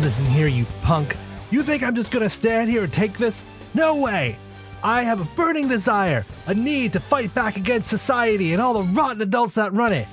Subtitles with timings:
[0.00, 1.16] Listen here, you punk.
[1.50, 3.42] You think I'm just gonna stand here and take this?
[3.74, 4.38] No way!
[4.80, 8.92] I have a burning desire, a need to fight back against society and all the
[8.92, 10.06] rotten adults that run it.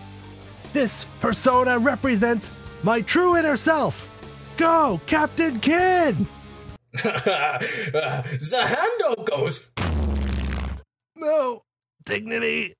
[0.74, 2.50] This persona represents
[2.82, 4.10] my true inner self.
[4.58, 6.16] Go, Captain Kid!
[6.94, 9.70] the handle goes.
[11.16, 11.62] No,
[12.06, 12.74] dignity.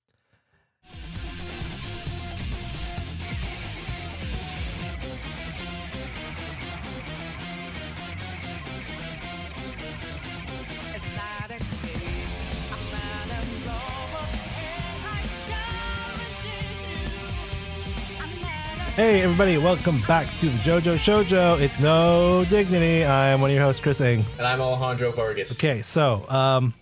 [18.96, 21.60] Hey, everybody, welcome back to the JoJo Shoujo.
[21.60, 23.04] It's No Dignity.
[23.04, 24.24] I'm one of your hosts, Chris Ing.
[24.38, 25.52] And I'm Alejandro Vargas.
[25.52, 26.74] Okay, so um,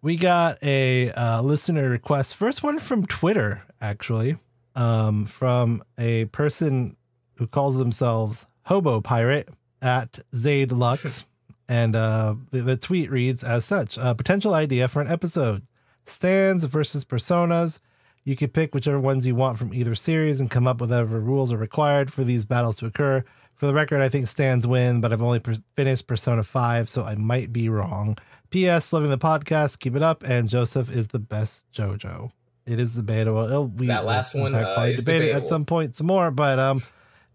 [0.00, 2.36] we got a uh, listener request.
[2.36, 4.36] First one from Twitter, actually,
[4.76, 6.96] um, from a person
[7.34, 9.48] who calls themselves Hobo Pirate
[9.82, 11.24] at Zaid Lux.
[11.68, 15.66] and uh, the, the tweet reads as such a potential idea for an episode
[16.04, 17.80] stands versus personas.
[18.26, 21.20] You can pick whichever ones you want from either series and come up with whatever
[21.20, 23.24] rules are required for these battles to occur.
[23.54, 27.04] For the record, I think stands win, but I've only per- finished Persona 5, so
[27.04, 28.18] I might be wrong.
[28.50, 28.92] P.S.
[28.92, 32.32] Loving the podcast, keep it up, and Joseph is the best JoJo.
[32.66, 33.44] It is debatable.
[33.44, 36.32] It'll- we That last one, fact, uh, probably debate it at some point some more,
[36.32, 36.82] but um,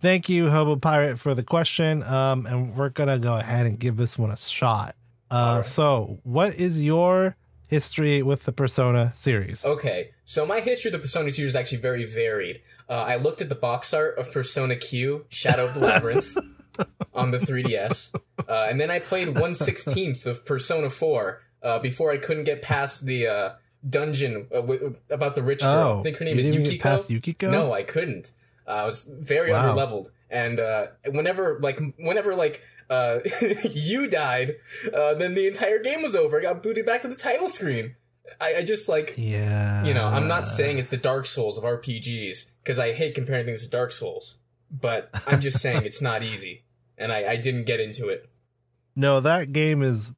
[0.02, 2.03] thank you, Hobo Pirate, for the question.
[2.03, 4.95] Um, and we're gonna go ahead and give this one a shot.
[5.31, 5.66] Uh, Alright.
[5.67, 7.38] so what is your
[7.75, 9.66] history with the Persona series?
[9.66, 12.61] Okay, so my history of the Persona series is actually very varied.
[12.88, 16.38] Uh, I looked at the box art of Persona Q, Shadow of the Labyrinth,
[17.16, 18.13] on the 3DS,
[18.47, 23.05] uh, and then I played 1/16th of Persona 4 uh, before I couldn't get past
[23.05, 23.50] the uh,
[23.88, 25.95] dungeon uh, w- about the rich girl.
[25.97, 26.69] Oh, I think her name is Yukiko.
[26.72, 27.50] get past Yukiko?
[27.50, 28.31] No, I couldn't.
[28.67, 29.75] Uh, I was very Wow.
[29.75, 32.61] underleveled, and uh, whenever like whenever like
[32.92, 33.20] uh,
[33.72, 34.56] you died,
[34.94, 36.38] uh, then the entire game was over.
[36.40, 37.96] I got booted back to the title screen.
[38.40, 39.84] I, I just like Yeah.
[39.84, 43.46] you know, I'm not saying it's the Dark Souls of RPGs because I hate comparing
[43.46, 44.38] things to Dark Souls,
[44.69, 46.63] but I'm just saying it's not easy,
[46.97, 48.30] and I, I didn't get into it.
[48.96, 50.12] No, that game is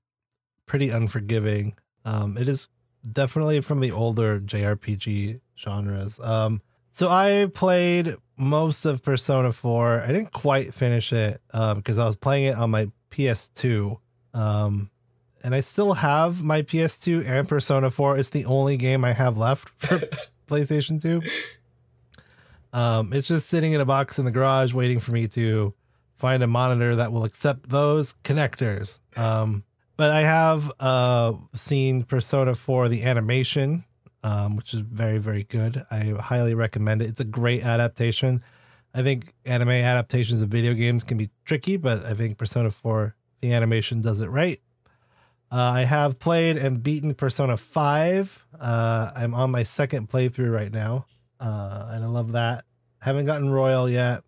[0.65, 1.75] pretty unforgiving.
[2.05, 2.67] Um, it is
[3.09, 6.19] definitely from the older JRPG genres.
[6.19, 10.01] Um, so I played most of Persona 4.
[10.01, 13.97] I didn't quite finish it um, because I was playing it on my PS2.
[14.33, 14.89] Um,
[15.43, 18.17] and I still have my PS2 and Persona 4.
[18.17, 20.01] It's the only game I have left for
[20.47, 21.21] PlayStation 2.
[22.71, 25.73] Um, it's just sitting in a box in the garage waiting for me to
[26.17, 28.99] find a monitor that will accept those connectors.
[29.15, 29.63] Um,
[29.95, 33.83] but I have uh, seen Persona 4, the animation,
[34.23, 35.85] um, which is very, very good.
[35.91, 37.09] I highly recommend it.
[37.09, 38.43] It's a great adaptation.
[38.93, 43.15] I think anime adaptations of video games can be tricky, but I think Persona 4,
[43.41, 44.61] the animation does it right.
[45.51, 48.45] Uh, I have played and beaten Persona 5.
[48.59, 51.05] Uh, I'm on my second playthrough right now,
[51.39, 52.65] uh, and I love that.
[52.99, 54.23] Haven't gotten Royal yet.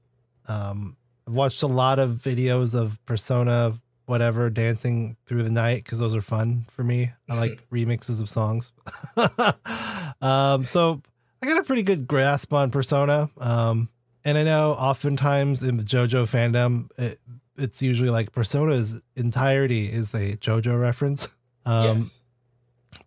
[0.48, 0.98] Um,
[1.28, 6.16] I've watched a lot of videos of Persona, whatever, dancing through the night because those
[6.16, 7.12] are fun for me.
[7.30, 8.72] I like remixes of songs.
[10.22, 11.02] um, so
[11.42, 13.30] I got a pretty good grasp on Persona.
[13.38, 13.90] Um,
[14.24, 17.20] and I know oftentimes in the JoJo fandom, it,
[17.58, 21.28] it's usually like Persona's entirety is a JoJo reference.
[21.68, 22.24] Um, yes.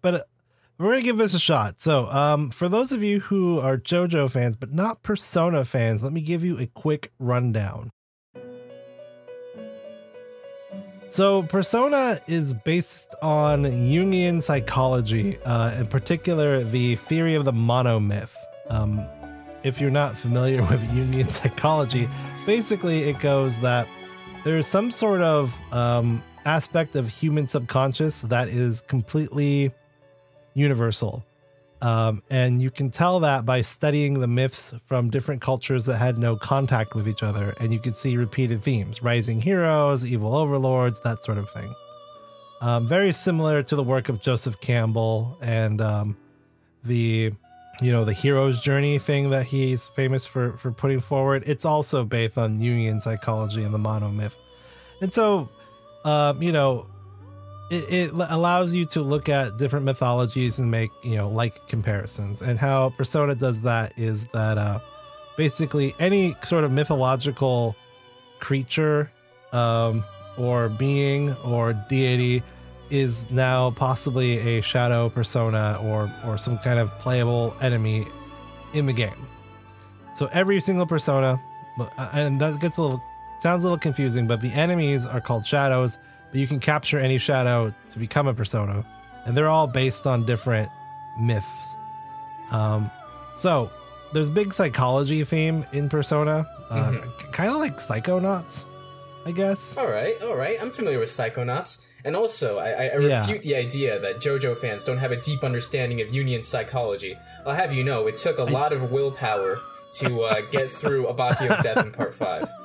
[0.03, 0.20] but uh,
[0.78, 1.80] we're gonna give this a shot.
[1.80, 6.12] So, um, for those of you who are JoJo fans but not Persona fans, let
[6.12, 7.91] me give you a quick rundown.
[11.10, 18.28] So, Persona is based on Jungian psychology, uh, in particular, the theory of the monomyth.
[18.69, 19.04] Um,
[19.62, 22.08] if you're not familiar with Jungian psychology,
[22.47, 23.88] basically it goes that
[24.44, 29.72] there's some sort of um, aspect of human subconscious that is completely
[30.54, 31.24] universal.
[31.81, 36.19] Um, and you can tell that by studying the myths from different cultures that had
[36.19, 37.54] no contact with each other.
[37.60, 41.75] And you can see repeated themes rising heroes, evil overlords, that sort of thing.
[42.60, 46.16] Um, very similar to the work of Joseph Campbell and um,
[46.83, 47.33] the
[47.81, 52.04] you know the hero's journey thing that he's famous for for putting forward it's also
[52.04, 54.33] based on jungian psychology and the monomyth
[55.01, 55.48] and so
[56.04, 56.86] um you know
[57.70, 62.42] it, it allows you to look at different mythologies and make you know like comparisons
[62.42, 64.78] and how persona does that is that uh
[65.36, 67.76] basically any sort of mythological
[68.41, 69.10] creature
[69.53, 70.04] um
[70.36, 72.42] or being or deity
[72.91, 78.06] is now possibly a shadow persona or or some kind of playable enemy
[78.72, 79.26] in the game.
[80.16, 81.41] So every single persona,
[81.78, 83.03] uh, and that gets a little
[83.41, 85.98] sounds a little confusing, but the enemies are called shadows,
[86.30, 88.84] but you can capture any shadow to become a persona,
[89.25, 90.71] and they're all based on different
[91.21, 91.75] myths.
[92.51, 92.91] Um,
[93.34, 93.71] so
[94.13, 96.92] there's a big psychology theme in Persona, uh,
[97.33, 98.65] kind of like Psychonauts,
[99.27, 99.77] I guess.
[99.77, 100.57] All right, all right.
[100.60, 101.84] I'm familiar with Psychonauts.
[102.04, 103.21] And also, I, I I Yeah.
[103.21, 107.19] refute the idea that JoJo fans don't have a deep understanding of Jungian psychology.
[107.45, 109.59] I'll have you know, it took a lot of willpower
[109.94, 112.48] to uh, get through Abbacchio's death in Part 5.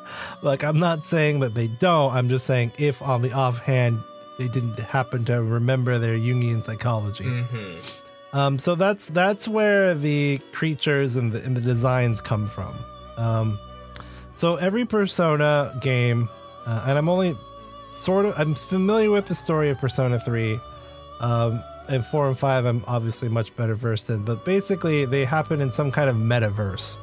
[0.43, 2.13] Like, I'm not saying that they don't.
[2.13, 4.03] I'm just saying if on the offhand
[4.37, 7.23] they didn't happen to remember their Jungian psychology.
[7.23, 7.77] hmm
[8.33, 12.75] Um, so that's that's where the creatures and the, and the designs come from.
[13.17, 13.59] Um,
[14.35, 16.29] so every Persona game,
[16.65, 17.37] uh, and I'm only
[17.91, 20.59] sort of I'm familiar with the story of Persona Three,
[21.21, 22.65] um, and four and five.
[22.65, 26.97] I'm obviously much better versed in, but basically they happen in some kind of metaverse,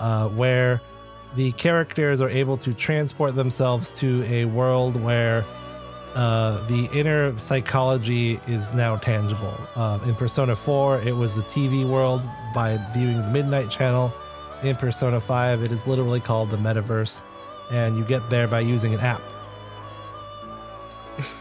[0.00, 0.80] uh, where
[1.36, 5.44] the characters are able to transport themselves to a world where
[6.14, 9.56] uh, the inner psychology is now tangible.
[9.74, 12.22] Um, in Persona 4, it was the TV world
[12.54, 14.14] by viewing the Midnight Channel.
[14.62, 17.20] In Persona 5, it is literally called the Metaverse,
[17.70, 19.22] and you get there by using an app.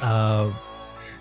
[0.02, 0.52] Uh,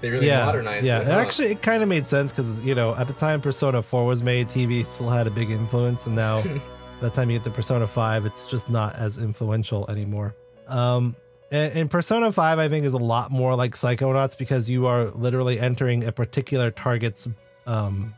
[0.03, 0.99] They really yeah, modernized yeah.
[0.99, 1.03] it.
[1.03, 1.21] And huh?
[1.21, 4.23] Actually, it kind of made sense because you know at the time Persona 4 was
[4.23, 6.43] made, TV still had a big influence, and now
[7.03, 10.37] by the time you get to Persona 5, it's just not as influential anymore.
[10.69, 11.17] Um,
[11.51, 15.07] and, and Persona 5, I think, is a lot more like Psychonauts because you are
[15.11, 17.27] literally entering a particular target's
[17.67, 18.15] um,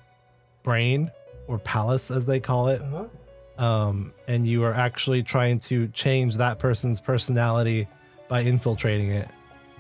[0.63, 1.11] brain
[1.47, 3.65] or palace, as they call it, Uh-huh.
[3.65, 7.89] um, and you are actually trying to change that person's personality
[8.29, 9.29] by infiltrating it,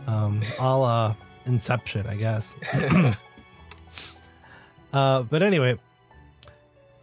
[0.06, 1.15] um, a la
[1.45, 2.55] Inception, I guess.
[4.95, 5.79] uh, but anyway,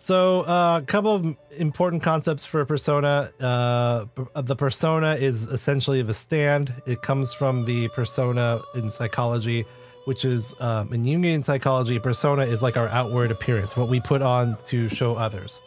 [0.01, 3.31] so uh, a couple of important concepts for persona.
[3.39, 6.74] Uh, the persona is essentially the stand.
[6.88, 9.63] It comes from the persona in psychology,
[10.06, 12.00] which is um, in Jungian psychology.
[12.00, 15.62] Persona is like our outward appearance, what we put on to show others.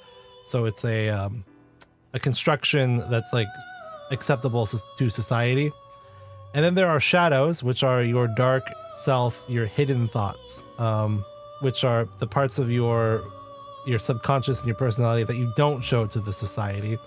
[0.47, 1.45] So it's a um,
[2.13, 3.47] a construction that's like
[4.11, 5.71] acceptable to society.
[6.55, 8.65] And then there are shadows, which are your dark
[8.97, 11.25] self, your hidden thoughts, um,
[11.61, 13.23] which are the parts of your
[13.87, 16.99] your subconscious and your personality that you don't show to the society.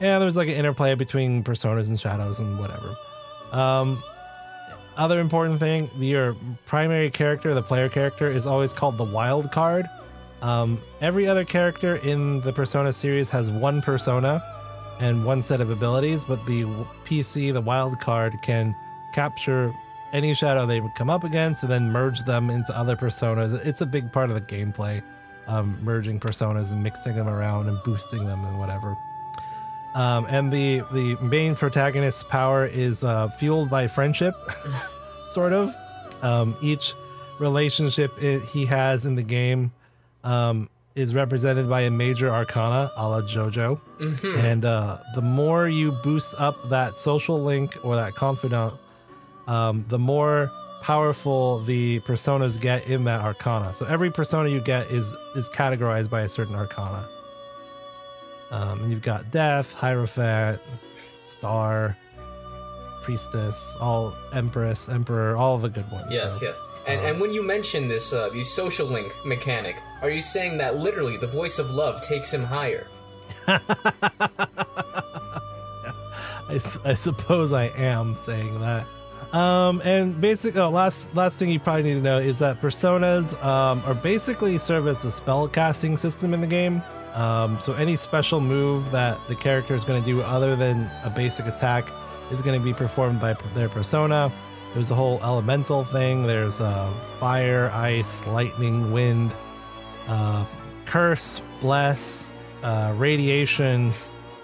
[0.00, 2.96] And there's like an interplay between personas and shadows and whatever.
[3.52, 4.02] Um,
[4.96, 9.86] other important thing, your primary character, the player character, is always called the wild card.
[10.42, 14.42] Um, every other character in the Persona series has one persona
[15.00, 16.64] and one set of abilities, but the
[17.04, 18.74] PC, the wild card, can
[19.14, 19.74] capture
[20.12, 23.64] any shadow they would come up against and then merge them into other personas.
[23.66, 25.02] It's a big part of the gameplay,
[25.46, 28.96] um, merging personas and mixing them around and boosting them and whatever.
[29.94, 34.34] Um, and the the main protagonist's power is uh, fueled by friendship,
[35.30, 35.74] sort of.
[36.22, 36.94] Um, each
[37.38, 39.72] relationship i he has in the game
[40.24, 43.80] um, is represented by a major arcana, a la JoJo.
[43.98, 44.38] Mhm.
[44.38, 48.74] And uh, the more you boost up that social link or that confidant,
[49.46, 50.50] um, the more
[50.86, 53.74] powerful the personas get in that arcana.
[53.74, 57.08] So every persona you get is is categorized by a certain arcana.
[58.52, 60.60] Um, and you've got Death, Hierophant,
[61.24, 61.96] Star,
[63.02, 66.06] Priestess, all Empress, Emperor, all the good ones.
[66.10, 66.60] Yes, So- yes.
[66.86, 70.76] And, and when you mention this, uh, the social link mechanic, are you saying that
[70.76, 72.86] literally the voice of love takes him higher?
[76.48, 78.86] I, I suppose I am saying that.
[79.32, 83.32] Um, and basic, oh, last last thing you probably need to know is that personas
[83.44, 86.82] um, are basically serve as the spell casting system in the game.
[87.14, 91.10] Um, so any special move that the character is going to do other than a
[91.10, 91.90] basic attack
[92.30, 94.30] is going to be performed by their persona.
[94.74, 96.26] There's the whole elemental thing.
[96.26, 99.32] There's uh, fire, ice, lightning, wind,
[100.06, 100.44] uh,
[100.84, 102.26] curse, bless,
[102.62, 103.92] uh, radiation,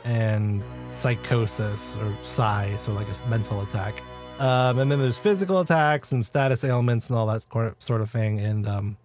[0.05, 4.03] and psychosis or psi, so like a mental attack.
[4.43, 7.47] Um, and then there's physical attacks and status ailments and all that
[7.79, 8.41] sort of thing.
[8.41, 8.97] And um,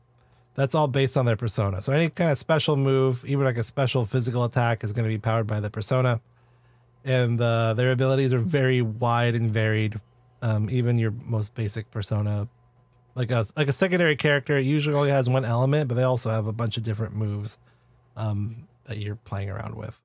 [0.56, 1.80] that's all based on their persona.
[1.84, 5.10] So any kind of special move, even like a special physical attack, is going to
[5.10, 6.22] be powered by the persona.
[7.06, 10.02] And uh, their abilities are very wide and varied.
[10.42, 12.48] Um, even your most basic persona,
[13.14, 16.48] like a like a secondary character, usually only has one element, but they also have
[16.48, 17.60] a bunch of different moves
[18.16, 20.00] um, that you're playing around with.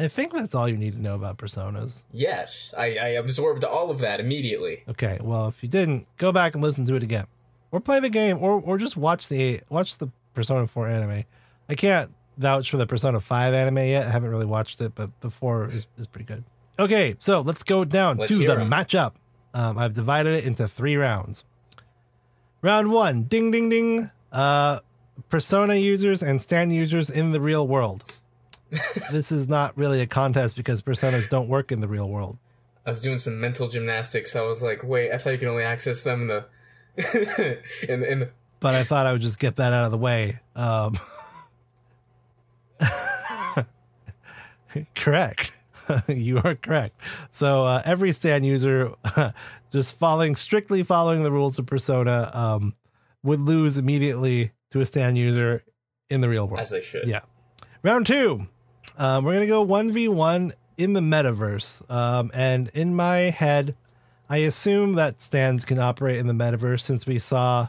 [0.00, 2.02] I think that's all you need to know about personas.
[2.12, 4.82] Yes, I, I absorbed all of that immediately.
[4.88, 7.26] Okay, well, if you didn't, go back and listen to it again,
[7.70, 11.24] or play the game, or or just watch the watch the Persona Four anime.
[11.68, 14.06] I can't vouch for the Persona Five anime yet.
[14.06, 16.44] I haven't really watched it, but the four is is pretty good.
[16.78, 18.70] Okay, so let's go down Let's to the the 'em.
[18.70, 19.12] matchup.
[19.52, 21.44] Um, I've divided it into three rounds.
[22.62, 24.10] Round one, ding ding ding.
[24.32, 24.80] Uh,
[25.28, 28.04] persona users and stand users in the real world.
[29.12, 32.38] this is not really a contest because personas don't work in the real world.
[32.86, 34.34] I was doing some mental gymnastics.
[34.34, 36.44] I was like, wait, I thought you could only access them in the
[37.88, 40.38] in, in the but I thought I would just get that out of the way.
[40.54, 40.98] Um,
[44.94, 45.52] correct.
[46.08, 47.00] you are correct.
[47.30, 48.92] So uh, every stand user,
[49.72, 52.74] just following strictly following the rules of Persona, um,
[53.22, 55.64] would lose immediately to a stand user
[56.10, 56.60] in the real world.
[56.60, 57.06] as they should.
[57.06, 57.20] Yeah.
[57.82, 58.46] Round two.
[58.98, 61.88] Um, we're gonna go one v one in the metaverse.
[61.90, 63.74] Um, and in my head,
[64.28, 67.68] I assume that stands can operate in the metaverse since we saw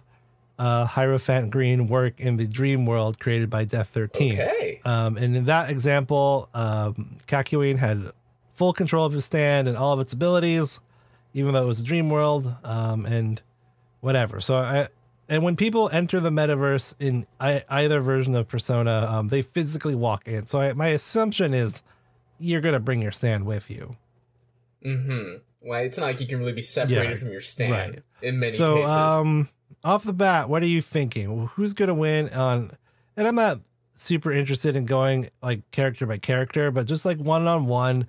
[0.60, 4.34] uh, Hierophant Green work in the dream world created by Death Thirteen.
[4.34, 4.80] Okay.
[4.86, 8.12] Um, and in that example, um, Kakyoin had
[8.56, 10.80] full control of his stand and all of its abilities,
[11.34, 13.42] even though it was a dream world, um, and
[14.02, 14.40] whatever.
[14.40, 14.88] So I,
[15.30, 19.96] and when people enter the metaverse in I, either version of Persona, um, they physically
[19.96, 20.46] walk in.
[20.46, 21.84] So I, my assumption is
[22.40, 23.96] you're gonna bring your stand with you.
[24.86, 25.36] Mm-hmm.
[25.62, 28.00] Well, it's not like you can really be separated Yeah, from your stand right.
[28.22, 28.90] in many so cases.
[28.90, 29.50] um,
[29.84, 31.48] off the bat, what are you thinking?
[31.56, 32.72] Who's gonna win on?
[33.16, 33.60] And I'm not
[33.96, 38.08] super interested in going like character by character, but just like one on one,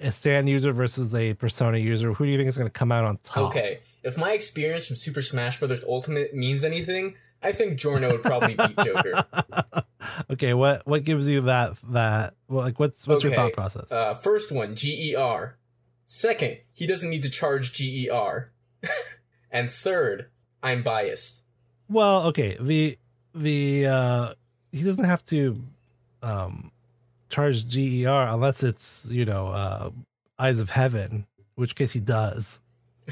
[0.00, 2.12] a Stand user versus a persona user.
[2.12, 3.50] Who do you think is gonna come out on top?
[3.50, 5.84] okay, if my experience from Super Smash Bros.
[5.86, 9.24] Ultimate means anything, I think Giorno would probably beat Joker.
[10.30, 10.54] Okay.
[10.54, 12.34] What what gives you that that?
[12.48, 13.92] Well, like what's what's your thought process?
[13.92, 15.56] Uh, first one, GER.
[16.06, 18.50] Second, he doesn't need to charge GER.
[19.50, 20.30] and third,
[20.62, 21.42] I'm biased.
[21.88, 22.56] Well, okay.
[22.60, 22.98] The
[23.34, 24.34] the uh
[24.72, 25.62] he doesn't have to
[26.22, 26.72] um
[27.30, 29.90] charge GER unless it's, you know, uh
[30.38, 32.60] Eyes of Heaven, which case he does.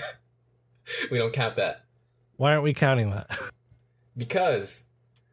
[1.11, 1.85] We don't count that.
[2.37, 3.31] Why aren't we counting that?
[4.17, 4.85] because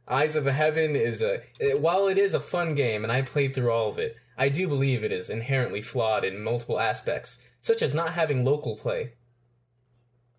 [0.07, 3.55] Eyes of Heaven is a it- while it is a fun game and I played
[3.55, 7.81] through all of it, I do believe it is inherently flawed in multiple aspects, such
[7.81, 9.13] as not having local play.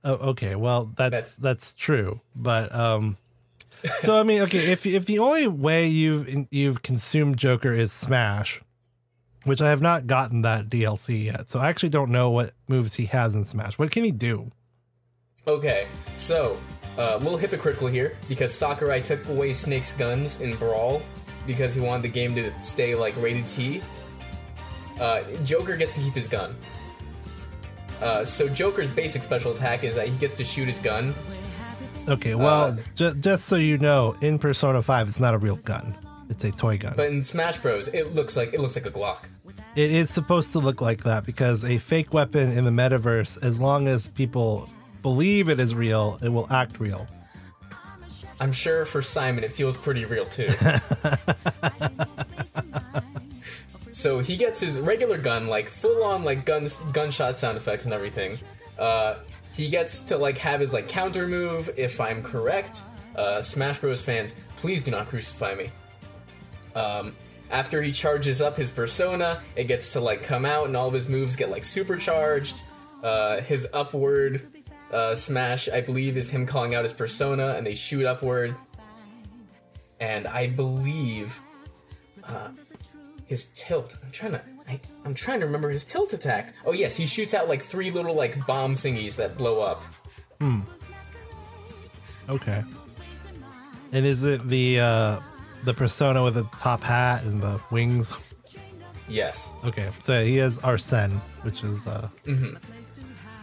[0.04, 0.54] oh, okay.
[0.54, 2.20] Well, that's That's- that's true.
[2.34, 3.16] But um
[4.00, 8.60] so I mean, okay, if if the only way you've you've consumed Joker is Smash,
[9.44, 11.48] which I have not gotten that DLC yet.
[11.48, 13.78] So I actually don't know what moves he has in Smash.
[13.78, 14.50] What can he do?
[15.46, 16.58] Okay, so
[16.98, 21.02] uh, a little hypocritical here because Sakurai took away Snake's guns in Brawl
[21.46, 23.82] because he wanted the game to stay like rated T.
[24.98, 26.56] Uh, Joker gets to keep his gun.
[28.00, 31.14] Uh, so Joker's basic special attack is that he gets to shoot his gun.
[32.08, 35.56] Okay, well, Uh, ju- just so you know, in Persona 5 it's not a real
[35.56, 35.94] gun.
[36.28, 36.94] It's a toy gun.
[36.96, 39.24] But in Smash Bros, it looks like it looks like a Glock.
[39.76, 43.60] It is supposed to look like that because a fake weapon in the metaverse, as
[43.60, 44.68] long as people
[45.02, 47.06] believe it is real, it will act real.
[48.40, 50.48] I'm sure for Simon it feels pretty real too.
[53.92, 57.94] so he gets his regular gun, like full on like guns gunshot sound effects and
[57.94, 58.38] everything.
[58.78, 59.16] Uh,
[59.56, 62.82] he gets to like have his like counter move, if I'm correct.
[63.16, 65.70] Uh, Smash Bros fans, please do not crucify me.
[66.74, 67.16] Um,
[67.50, 70.94] after he charges up his persona, it gets to like come out and all of
[70.94, 72.62] his moves get like supercharged.
[73.02, 74.46] Uh, his upward
[74.92, 78.54] uh, smash, I believe, is him calling out his persona and they shoot upward.
[80.00, 81.40] And I believe
[82.24, 82.48] uh,
[83.24, 83.96] his tilt.
[84.04, 84.42] I'm trying to.
[84.68, 86.54] I, I'm trying to remember his tilt attack.
[86.64, 89.82] Oh yes, he shoots out like three little like bomb thingies that blow up.
[90.40, 90.60] Hmm.
[92.28, 92.64] Okay.
[93.92, 95.20] And is it the uh
[95.64, 98.14] the persona with the top hat and the wings?
[99.08, 99.52] Yes.
[99.64, 102.08] Okay, so he has Arsene, which is uh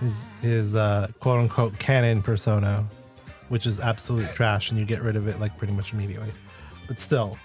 [0.01, 2.85] his his uh quote unquote canon persona,
[3.47, 6.31] which is absolute trash, and you get rid of it like pretty much immediately.
[6.87, 7.37] But still,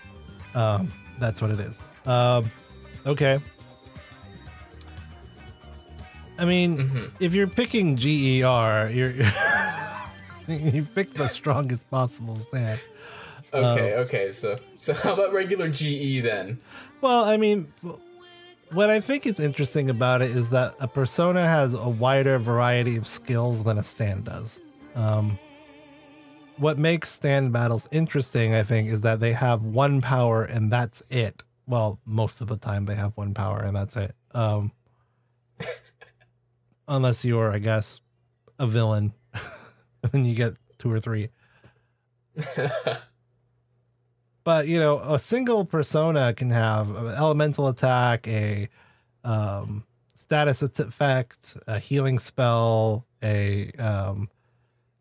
[0.57, 1.81] um, that's what it is.
[2.07, 2.51] Um,
[3.07, 3.41] okay.
[6.39, 9.13] I mean, if you're picking GER, you're
[10.49, 12.81] you pick the strongest possible stand.
[13.53, 13.95] Okay.
[13.95, 14.31] okay.
[14.31, 16.59] So so how about regular GE then?
[17.01, 17.73] Well, I mean,
[18.71, 22.97] what I think is interesting about it is that a persona has a wider variety
[22.97, 24.61] of skills than a stand does.
[24.95, 25.39] Um,
[26.57, 31.03] what makes stand battles interesting, I think, is that they have one power and that's
[31.09, 31.43] it.
[31.67, 34.15] Well, most of the time they have one power and that's it.
[34.35, 34.73] Um,
[36.89, 38.01] unless you're, I guess,
[38.59, 39.13] a villain,
[40.13, 41.29] and you get two or three.
[44.45, 48.69] but you know a single persona can have an elemental attack a
[49.25, 54.29] um, status effect, a healing spell, a um,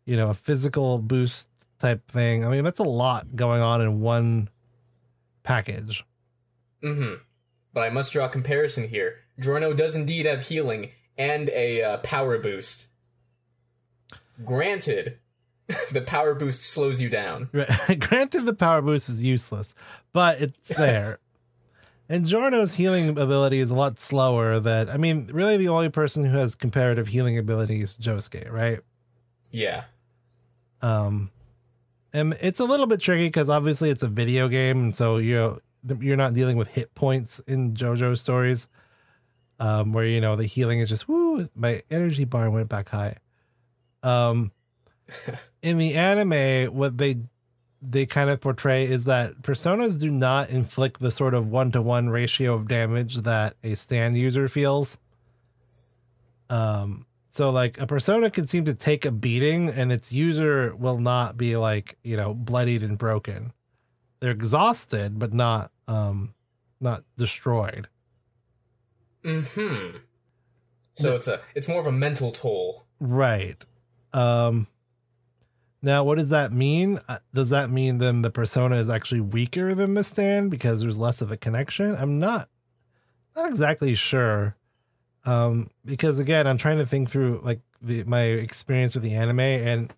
[0.08, 2.44] you know, a physical boost type thing.
[2.44, 4.48] I mean, that's a lot going on in one
[5.42, 6.04] package.
[6.82, 7.16] Mm-hmm.
[7.74, 9.16] But I must draw a comparison here.
[9.38, 12.88] Giorno does indeed have healing and a uh, power boost.
[14.44, 15.18] Granted,
[15.92, 17.50] the power boost slows you down.
[17.52, 17.98] Right.
[17.98, 19.74] Granted, the power boost is useless,
[20.12, 21.18] but it's there.
[22.08, 24.60] and Giorno's healing ability is a lot slower.
[24.60, 28.80] That I mean, really, the only person who has comparative healing ability is Josuke, right?
[29.50, 29.84] Yeah.
[30.80, 31.30] Um,
[32.12, 35.34] and it's a little bit tricky because obviously it's a video game, and so you
[35.34, 35.58] know
[36.00, 38.68] you're not dealing with hit points in JoJo stories,
[39.58, 43.16] um, where you know the healing is just woo, my energy bar went back high.
[44.02, 44.52] Um,
[45.62, 47.18] in the anime, what they
[47.80, 51.80] they kind of portray is that personas do not inflict the sort of one to
[51.80, 54.98] one ratio of damage that a stand user feels.
[56.50, 60.98] Um, so like a persona can seem to take a beating and its user will
[60.98, 63.52] not be like, you know, bloodied and broken.
[64.20, 66.34] They're exhausted, but not um
[66.80, 67.88] not destroyed.
[69.24, 69.98] Mm-hmm.
[70.96, 72.86] So it's a it's more of a mental toll.
[73.00, 73.56] Right.
[74.12, 74.66] Um
[75.80, 76.98] now what does that mean?
[77.08, 80.98] Uh, Does that mean then the persona is actually weaker than the stand because there's
[80.98, 81.94] less of a connection?
[81.94, 82.48] I'm not
[83.36, 84.56] not exactly sure.
[85.24, 89.40] Um because again, I'm trying to think through like the my experience with the anime
[89.40, 89.92] and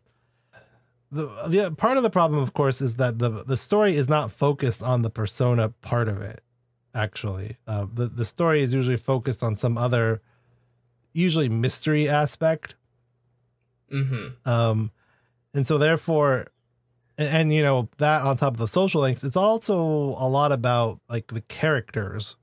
[1.12, 4.30] the, the part of the problem of course is that the the story is not
[4.30, 6.42] focused on the persona part of it
[6.94, 7.56] actually.
[7.66, 10.20] Uh the the story is usually focused on some other
[11.12, 12.75] usually mystery aspect
[13.92, 14.49] Mm-hmm.
[14.49, 14.92] um
[15.52, 16.47] and so therefore
[17.18, 19.76] and, and you know that on top of the social links it's also
[20.16, 22.37] a lot about like the characters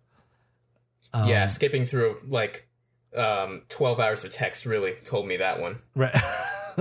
[1.14, 2.68] um, yeah, skipping through like
[3.16, 5.78] um 12 hours of text really told me that one.
[5.96, 6.14] right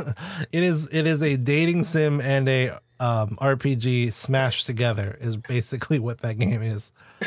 [0.52, 5.98] it is it is a dating sim and a um rpg smashed together is basically
[5.98, 6.90] what that game is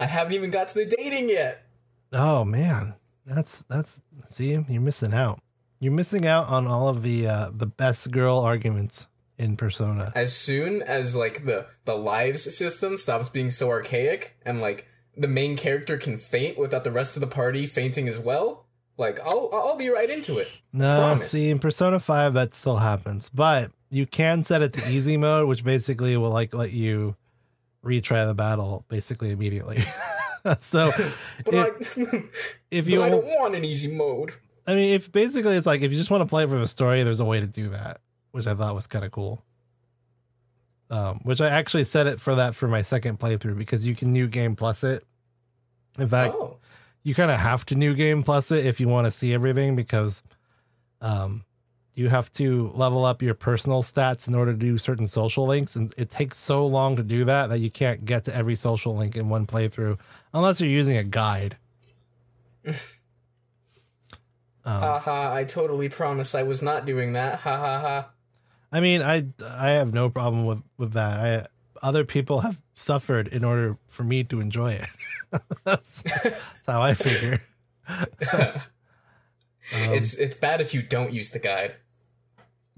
[0.00, 1.64] I haven't even got to the dating yet.
[2.12, 2.94] oh man
[3.26, 5.40] that's that's see you're missing out
[5.80, 9.06] you're missing out on all of the uh the best girl arguments
[9.38, 14.60] in persona As soon as like the the lives system stops being so archaic and
[14.60, 18.66] like the main character can faint without the rest of the party fainting as well,
[18.96, 20.48] like I'll I'll be right into it.
[20.72, 21.30] No, Promise.
[21.30, 23.28] see, in Persona 5, that still happens.
[23.34, 27.16] But you can set it to easy mode, which basically will like let you
[27.84, 29.82] retry the battle basically immediately.
[30.60, 30.88] so
[31.46, 32.22] if, I
[32.70, 34.32] if you I don't want an easy mode.
[34.66, 37.02] I mean if basically it's like if you just want to play for the story,
[37.02, 38.00] there's a way to do that,
[38.32, 39.42] which I thought was kind of cool.
[40.90, 44.10] Um, which I actually set it for that for my second playthrough because you can
[44.10, 45.04] new game plus it.
[45.98, 46.56] In fact, Oh.
[47.02, 49.76] you kind of have to new game plus it if you want to see everything
[49.76, 50.22] because
[51.02, 51.44] um
[51.98, 55.74] you have to level up your personal stats in order to do certain social links
[55.74, 58.96] and it takes so long to do that that you can't get to every social
[58.96, 59.98] link in one playthrough
[60.32, 61.56] unless you're using a guide
[62.66, 62.76] um,
[64.64, 67.40] Haha, I totally promise I was not doing that.
[67.40, 68.10] Ha ha ha.
[68.70, 71.46] i mean i i have no problem with with that i
[71.84, 74.88] other people have suffered in order for me to enjoy it
[75.64, 77.40] that's, that's how i figure
[79.74, 81.76] Um, it's it's bad if you don't use the guide.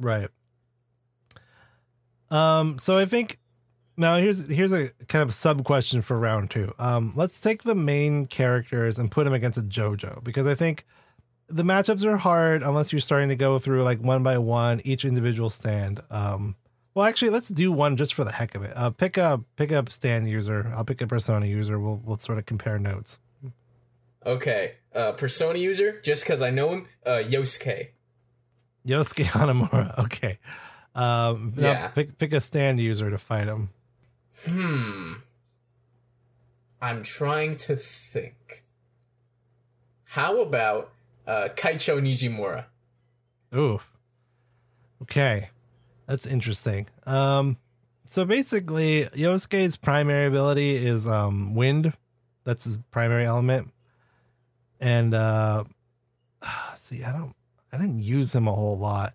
[0.01, 0.29] Right.
[2.31, 3.39] Um, so I think
[3.97, 6.73] now here's here's a kind of sub question for round two.
[6.79, 10.87] Um, let's take the main characters and put them against a JoJo because I think
[11.49, 15.05] the matchups are hard unless you're starting to go through like one by one each
[15.05, 16.01] individual stand.
[16.11, 16.57] Um,
[16.95, 18.73] well, actually, let's do one just for the heck of it.
[18.75, 20.73] Uh, pick a pick up stand user.
[20.75, 21.79] I'll pick a persona user.
[21.79, 23.19] We'll we'll sort of compare notes.
[24.25, 27.89] Okay, uh, Persona user, just because I know him, uh, Yosuke.
[28.87, 29.99] Yosuke Hanamura.
[30.05, 30.39] Okay.
[30.95, 31.89] Um, Yeah.
[31.89, 33.71] pick pick a stand user to fight him.
[34.47, 35.13] Hmm.
[36.83, 38.65] I'm trying to think.
[40.05, 40.91] How about
[41.27, 42.65] uh, Keicho Nijimura?
[43.55, 43.81] Ooh.
[45.03, 45.51] Okay.
[46.07, 46.87] That's interesting.
[47.07, 47.57] Um
[48.07, 51.93] so basically Yosuke's primary ability is um wind.
[52.45, 53.71] That's his primary element.
[54.81, 55.65] And uh
[56.77, 57.35] see, I don't
[57.73, 59.15] I didn't use him a whole lot.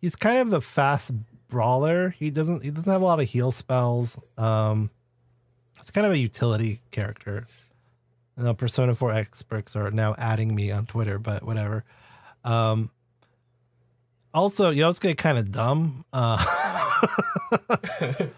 [0.00, 1.12] He's kind of the fast
[1.48, 2.10] brawler.
[2.10, 4.18] He doesn't he doesn't have a lot of heal spells.
[4.38, 4.90] Um
[5.78, 7.46] it's kind of a utility character.
[8.38, 11.84] I know Persona 4 experts are now adding me on Twitter, but whatever.
[12.44, 12.90] Um
[14.32, 16.04] also, Yosuke kind of dumb.
[16.12, 16.36] Uh,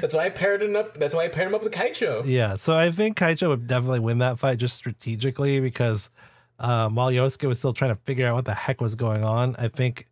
[0.00, 0.98] that's why I paired him up.
[0.98, 2.22] That's why I paired him up with Keicho.
[2.26, 6.10] yeah, so I think Keicho would definitely win that fight just strategically because
[6.58, 9.54] um, while Yosuke was still trying to figure out what the heck was going on,
[9.58, 10.08] I think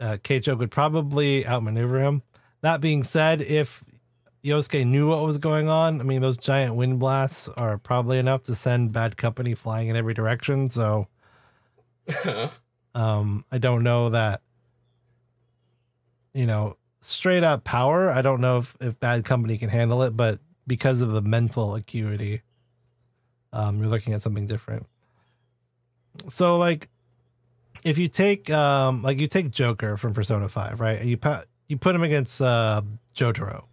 [0.00, 2.22] uh, Keicho could probably outmaneuver him.
[2.60, 3.84] That being said, if
[4.44, 8.44] Yosuke knew what was going on, I mean, those giant wind blasts are probably enough
[8.44, 10.68] to send bad company flying in every direction.
[10.68, 11.06] So
[12.94, 14.42] um, I don't know that,
[16.34, 18.10] you know, straight up power.
[18.10, 21.74] I don't know if, if bad company can handle it, but because of the mental
[21.74, 22.42] acuity,
[23.52, 24.86] um, you're looking at something different.
[26.28, 26.88] So, like,
[27.84, 31.00] if you take, um, like, you take Joker from Persona Five, right?
[31.00, 32.82] And you put you put him against uh,
[33.14, 33.64] Jotaro.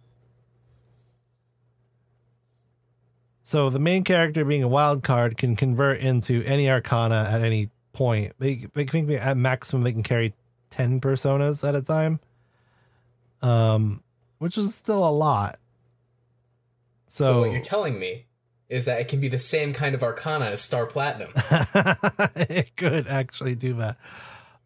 [3.42, 7.70] So the main character being a wild card can convert into any arcana at any
[7.92, 8.32] point.
[8.38, 10.34] They they think they, at maximum they can carry
[10.68, 12.18] ten personas at a time.
[13.42, 14.02] Um,
[14.38, 15.58] which is still a lot.
[17.06, 18.26] So, So, what you're telling me
[18.68, 21.30] is that it can be the same kind of arcana as Star Platinum.
[22.36, 23.96] it could actually do that.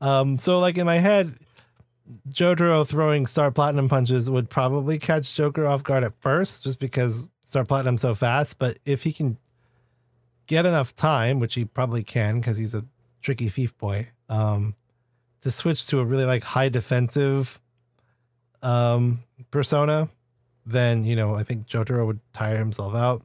[0.01, 1.35] Um, so like in my head,
[2.29, 7.29] Jotaro throwing Star Platinum punches would probably catch Joker off guard at first, just because
[7.45, 8.59] Star Platinum's so fast.
[8.59, 9.37] But if he can
[10.47, 12.85] get enough time, which he probably can, because he's a
[13.23, 14.75] tricky thief boy, um,
[15.43, 17.61] to switch to a really like high defensive
[18.63, 20.09] um persona,
[20.67, 23.23] then you know I think Jotaro would tire himself out.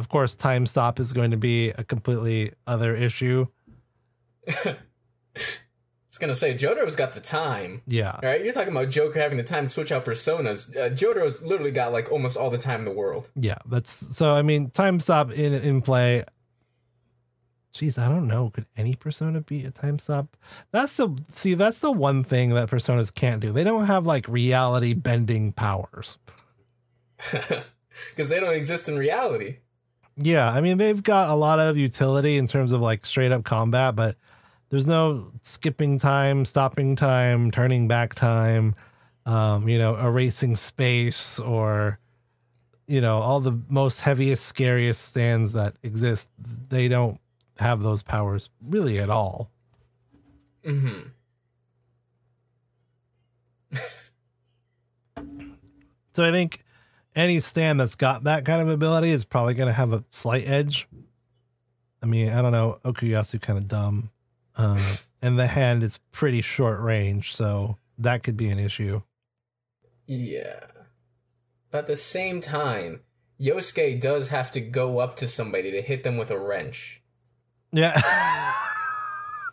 [0.00, 3.48] Of course, time stop is going to be a completely other issue.
[4.48, 4.76] I
[6.08, 7.82] was gonna say Jotaro's got the time.
[7.86, 8.18] Yeah.
[8.22, 10.74] Right, you're talking about Joker having the time to switch out personas.
[10.74, 13.28] Uh, Jotaro's literally got like almost all the time in the world.
[13.36, 14.34] Yeah, that's so.
[14.34, 16.24] I mean, time stop in in play.
[17.74, 18.48] Jeez, I don't know.
[18.48, 20.34] Could any persona be a time stop?
[20.72, 21.52] That's the see.
[21.52, 23.52] That's the one thing that personas can't do.
[23.52, 26.16] They don't have like reality bending powers.
[28.10, 29.58] Because they don't exist in reality.
[30.22, 33.44] Yeah, I mean they've got a lot of utility in terms of like straight up
[33.44, 34.16] combat, but
[34.68, 38.74] there's no skipping time, stopping time, turning back time,
[39.26, 41.98] um, you know, erasing space or
[42.86, 46.28] you know, all the most heaviest, scariest stands that exist.
[46.70, 47.20] They don't
[47.58, 49.50] have those powers really at all.
[50.64, 51.12] hmm
[56.14, 56.64] So I think
[57.14, 60.46] any stand that's got that kind of ability is probably going to have a slight
[60.46, 60.88] edge.
[62.02, 62.78] I mean, I don't know.
[62.84, 64.10] Okuyasu kind of dumb.
[64.56, 64.80] Uh,
[65.22, 69.02] and the hand is pretty short range, so that could be an issue.
[70.06, 70.60] Yeah.
[71.70, 73.00] But at the same time,
[73.40, 77.00] Yosuke does have to go up to somebody to hit them with a wrench.
[77.72, 77.92] Yeah.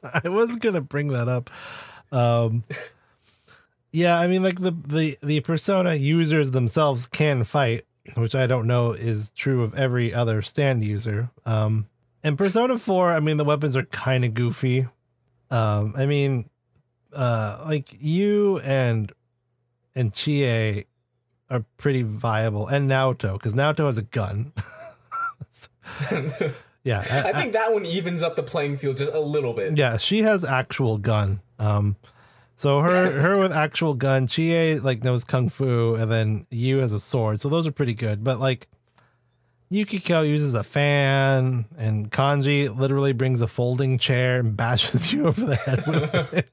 [0.04, 1.50] I was going to bring that up.
[2.12, 2.64] Um,
[3.92, 8.68] yeah, I mean, like the, the, the persona users themselves can fight, which I don't
[8.68, 11.30] know is true of every other stand user.
[11.46, 11.88] Um,
[12.24, 14.88] and Persona 4, I mean, the weapons are kind of goofy.
[15.50, 16.50] Um, I mean,
[17.14, 19.12] uh, like you and
[19.96, 20.86] and Chie
[21.50, 24.52] are pretty viable, and Naoto because Naoto has a gun.
[26.84, 29.78] yeah, I think that one evens up the playing field just a little bit.
[29.78, 31.42] yeah, she has actual gun.
[31.60, 31.96] Um,
[32.58, 36.92] so her her with actual gun, Chie like knows kung fu, and then Yu has
[36.92, 37.40] a sword.
[37.40, 38.24] So those are pretty good.
[38.24, 38.68] But like
[39.70, 45.46] Yukiko uses a fan, and Kanji literally brings a folding chair and bashes you over
[45.46, 46.46] the head with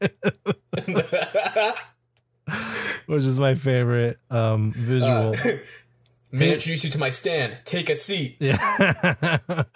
[0.87, 1.77] it,
[3.07, 5.35] which is my favorite um, visual.
[6.31, 7.63] May I introduce you to my stand?
[7.65, 8.37] Take a seat.
[8.41, 9.69] Yeah,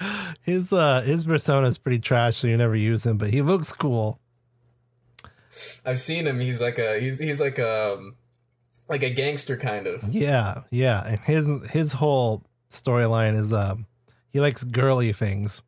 [0.43, 3.73] his uh his persona is pretty trash, so you never use him, but he looks
[3.73, 4.21] cool.
[5.85, 6.41] I've seen him.
[6.41, 7.99] He's like a he's he's like a
[8.89, 10.03] like a gangster kind of.
[10.13, 13.87] Yeah, yeah, and his his whole storyline is um
[14.33, 15.63] he likes girly things.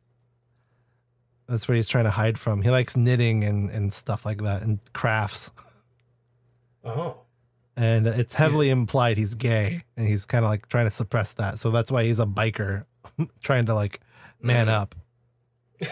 [1.47, 2.61] That's what he's trying to hide from.
[2.61, 5.51] He likes knitting and and stuff like that and crafts.
[6.83, 7.21] Oh.
[7.77, 11.57] And it's heavily implied he's gay and he's kind of like trying to suppress that.
[11.59, 12.85] So that's why he's a biker
[13.43, 14.01] trying to like
[14.41, 14.71] man Mhm.
[14.71, 14.95] up.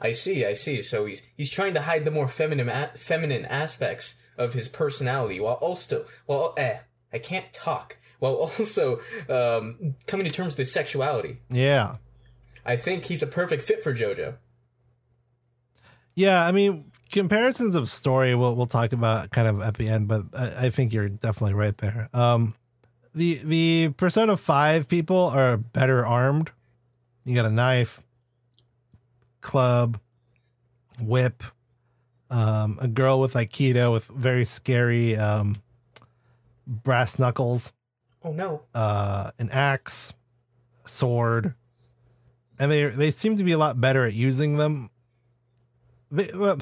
[0.00, 0.82] I see, I see.
[0.82, 5.40] So he's he's trying to hide the more feminine a- feminine aspects of his personality
[5.40, 6.78] while also well eh
[7.12, 11.40] I can't talk while also um, coming to terms with his sexuality.
[11.50, 11.96] Yeah.
[12.64, 14.34] I think he's a perfect fit for JoJo.
[16.14, 20.08] Yeah, I mean, comparisons of story we'll we'll talk about kind of at the end,
[20.08, 22.08] but I, I think you're definitely right there.
[22.12, 22.54] Um,
[23.14, 26.50] the the Persona Five people are better armed.
[27.24, 28.00] You got a knife,
[29.46, 29.98] club,
[31.00, 31.42] whip,
[32.30, 35.54] um, a girl with aikido with very scary um,
[36.66, 37.72] brass knuckles,
[38.24, 38.62] Oh no.
[38.74, 40.12] uh, an axe,
[40.86, 41.54] sword,
[42.58, 44.90] and they they seem to be a lot better at using them
[46.10, 46.58] They- well,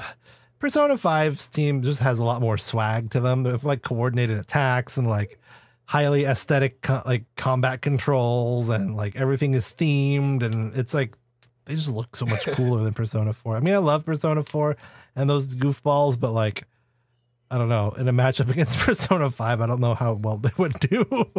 [0.59, 3.43] Persona 5's team just has a lot more swag to them.
[3.43, 5.39] They have like coordinated attacks and like
[5.85, 11.13] highly aesthetic co- like combat controls and like everything is themed and it's like
[11.65, 13.57] they just look so much cooler than Persona 4.
[13.57, 14.77] I mean, I love Persona 4
[15.15, 16.63] and those goofballs, but like
[17.51, 20.51] I don't know, in a matchup against Persona 5, I don't know how well they
[20.57, 21.05] would do.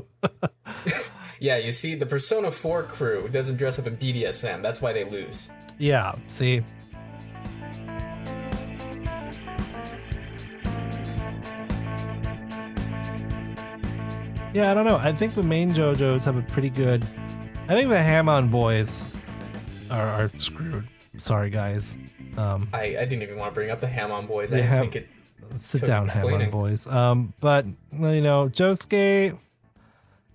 [1.38, 4.62] Yeah, you see, the Persona 4 crew doesn't dress up in BDSM.
[4.62, 5.50] That's why they lose.
[5.78, 6.62] yeah, see.
[14.54, 14.96] Yeah, I don't know.
[14.96, 17.04] I think the main JoJo's have a pretty good.
[17.68, 19.04] I think the Hamon boys
[19.90, 20.86] are, are screwed.
[21.18, 21.96] Sorry, guys.
[22.36, 24.50] Um, I, I didn't even want to bring up the Hamon boys.
[24.50, 25.08] They I have- think it.
[25.56, 26.50] sit down, Hamon explaining.
[26.50, 26.86] boys.
[26.86, 29.38] Um, but you know, Josuke.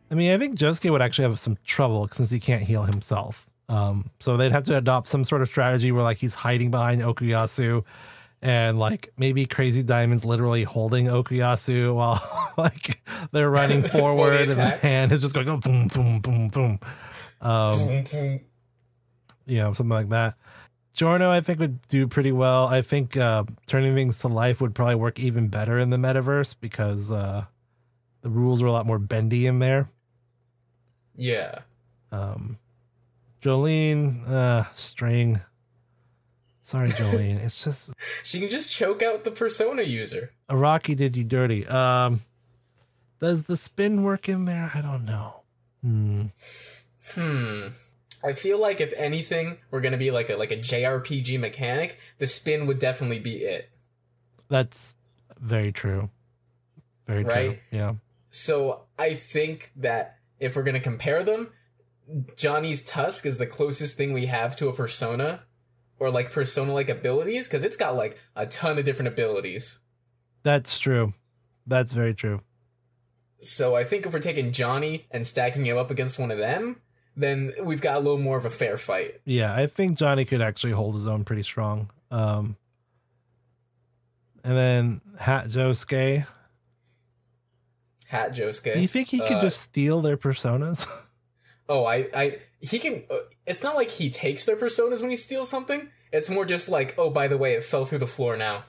[0.10, 3.48] I mean, I think Josuke would actually have some trouble since he can't heal himself.
[3.70, 7.02] Um, so they'd have to adopt some sort of strategy where like he's hiding behind
[7.02, 7.86] Okuyasu,
[8.42, 12.22] and like maybe Crazy Diamond's literally holding Okuyasu while
[12.58, 16.80] like they're running forward, and the hand is just going boom, boom, boom, boom.
[17.40, 18.40] Um, Boom, boom.
[19.52, 20.36] You know, something like that.
[20.94, 22.68] Giorno, I think, would do pretty well.
[22.68, 26.56] I think uh, turning things to life would probably work even better in the metaverse
[26.60, 27.46] because uh,
[28.22, 29.90] the rules are a lot more bendy in there.
[31.18, 31.60] Yeah.
[32.14, 32.60] Um,
[33.42, 35.42] Jolyne, uh, string.
[36.62, 37.38] Sorry, Jolyne.
[37.38, 40.32] it's just She can just choke out the Persona user.
[40.50, 41.68] Araki did you dirty.
[41.68, 42.22] Um,
[43.20, 44.72] does the spin work in there?
[44.74, 45.42] I don't know.
[45.82, 46.26] Hmm.
[47.16, 47.68] Hmm.
[48.24, 52.00] I feel like if anything, we're gonna be like a like a JRPG mechanic.
[52.18, 53.70] The spin would definitely be it.
[54.50, 54.96] That's
[55.40, 56.10] very true.
[57.08, 57.34] Very true.
[57.34, 57.60] Right?
[57.72, 57.96] Yeah.
[58.30, 61.50] So I think that if we're gonna compare them,
[62.36, 65.44] Johnny's Tusk is the closest thing we have to a persona,
[66.00, 69.80] or like persona like abilities, because it's got like a ton of different abilities.
[70.44, 71.14] That's true.
[71.66, 72.42] That's very true.
[73.42, 76.82] So I think if we're taking Johnny and stacking him up against one of them,
[77.16, 79.22] then we've got a little more of a fair fight.
[79.26, 81.90] Yeah, I think Johnny could actually hold his own pretty strong.
[82.10, 82.56] Um,
[84.44, 86.26] and then Hat Josuke.
[88.08, 88.74] Hat Josuke.
[88.74, 90.86] Do you think he could Uh, just steal their personas?
[91.70, 93.04] Oh, I, I, he can.
[93.10, 95.88] Uh, it's not like he takes their personas when he steals something.
[96.12, 98.66] It's more just like, oh, by the way, it fell through the floor now.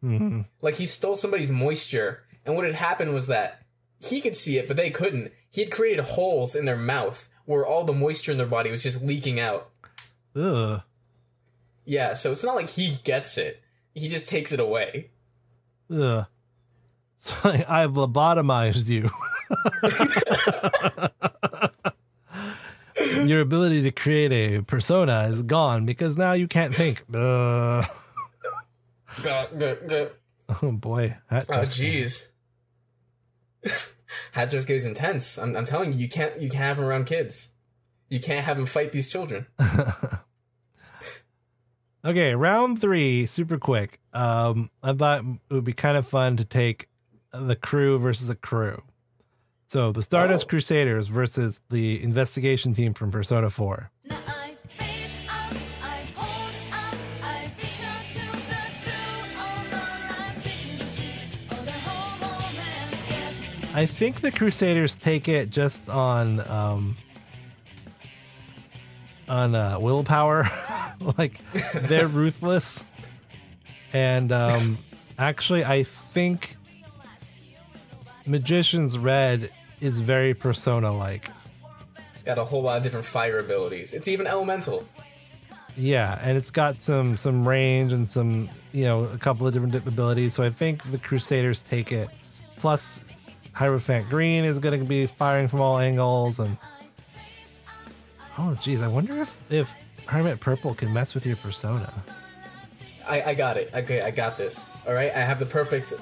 [0.00, 0.42] Hmm.
[0.62, 3.60] Like he stole somebody's moisture, and what had happened was that
[4.06, 5.32] he could see it, but they couldn't.
[5.48, 8.82] He had created holes in their mouth where all the moisture in their body was
[8.82, 9.70] just leaking out.
[10.34, 10.82] Ugh.
[11.84, 13.62] Yeah, so it's not like he gets it.
[13.94, 15.10] He just takes it away.
[15.90, 16.26] Ugh.
[17.18, 19.10] So I, I've lobotomized you.
[23.26, 27.04] Your ability to create a persona is gone because now you can't think.
[30.62, 31.16] Oh boy.
[31.28, 32.26] Hat Oh, ah, jeez.
[34.32, 35.38] Hat just gets intense.
[35.38, 37.50] I'm, I'm telling you, you can't you can't have him around kids.
[38.08, 39.46] You can't have him fight these children.
[42.04, 43.98] Okay, round three, super quick.
[44.12, 46.88] Um, I thought it would be kind of fun to take
[47.32, 48.80] the crew versus a crew.
[49.66, 50.48] So the Stardust Oh.
[50.48, 53.90] Crusaders versus the investigation team from Persona 4.
[63.76, 66.96] I think the Crusaders take it just on um
[69.28, 70.48] on uh willpower.
[71.18, 71.38] like
[71.74, 72.82] they're ruthless.
[73.92, 74.78] And um
[75.18, 76.56] actually I think
[78.24, 79.50] Magician's Red
[79.82, 81.28] is very persona like.
[82.14, 83.92] It's got a whole lot of different fire abilities.
[83.92, 84.86] It's even elemental.
[85.76, 89.74] Yeah, and it's got some some range and some you know a couple of different
[89.74, 90.32] abilities.
[90.32, 92.08] So I think the Crusaders take it.
[92.56, 93.02] Plus,
[93.56, 96.58] Hierophant Green is going to be firing from all angles, and
[98.36, 101.90] oh geez, I wonder if if Hermit Purple can mess with your persona.
[103.08, 103.70] I, I got it.
[103.74, 104.68] Okay, I got this.
[104.86, 105.94] All right, I have the perfect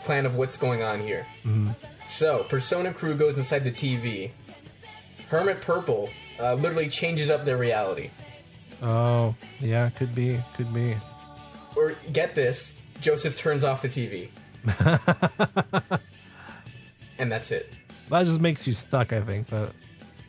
[0.00, 1.26] plan of what's going on here.
[2.08, 4.30] So, Persona Crew goes inside the TV.
[5.28, 6.08] Hermit Purple
[6.40, 8.08] uh, literally changes up their reality.
[8.82, 10.96] Oh yeah, could be, could be.
[11.76, 14.30] Or get this, Joseph turns off the TV.
[17.22, 17.72] and that's it.
[18.10, 19.72] That just makes you stuck, I think, but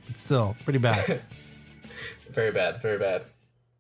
[0.10, 1.22] it's still pretty bad.
[2.30, 2.82] Very bad.
[2.82, 3.24] Very bad.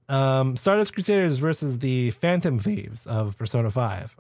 [0.09, 4.15] um, Stardust Crusaders versus the Phantom Thieves of Persona Five.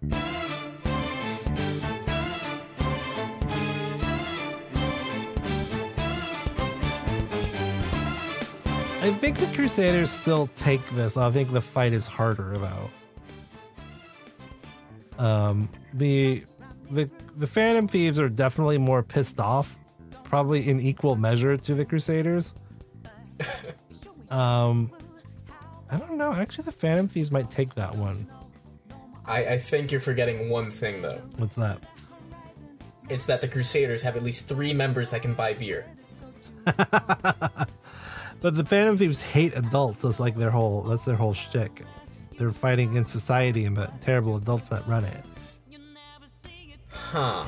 [9.01, 11.17] I think the Crusaders still take this.
[11.17, 12.89] I think the fight is harder though.
[15.23, 16.45] Um, the
[16.93, 19.77] the the Phantom Thieves are definitely more pissed off,
[20.23, 22.53] probably in equal measure to the Crusaders.
[24.29, 24.91] um,
[25.89, 26.33] I don't know.
[26.33, 28.27] Actually, the Phantom Thieves might take that one.
[29.25, 31.21] I, I think you're forgetting one thing though.
[31.37, 31.79] What's that?
[33.09, 35.85] It's that the Crusaders have at least three members that can buy beer.
[38.43, 40.01] But the Phantom Thieves hate adults.
[40.01, 40.81] That's like their whole.
[40.81, 41.83] That's their whole shtick.
[42.37, 45.23] They're fighting in society and the terrible adults that run it.
[47.13, 47.45] Huh.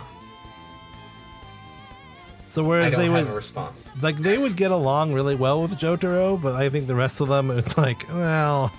[2.47, 3.89] So whereas they would response.
[3.99, 7.29] like they would get along really well with Jotaro, but I think the rest of
[7.29, 8.71] them is like, well,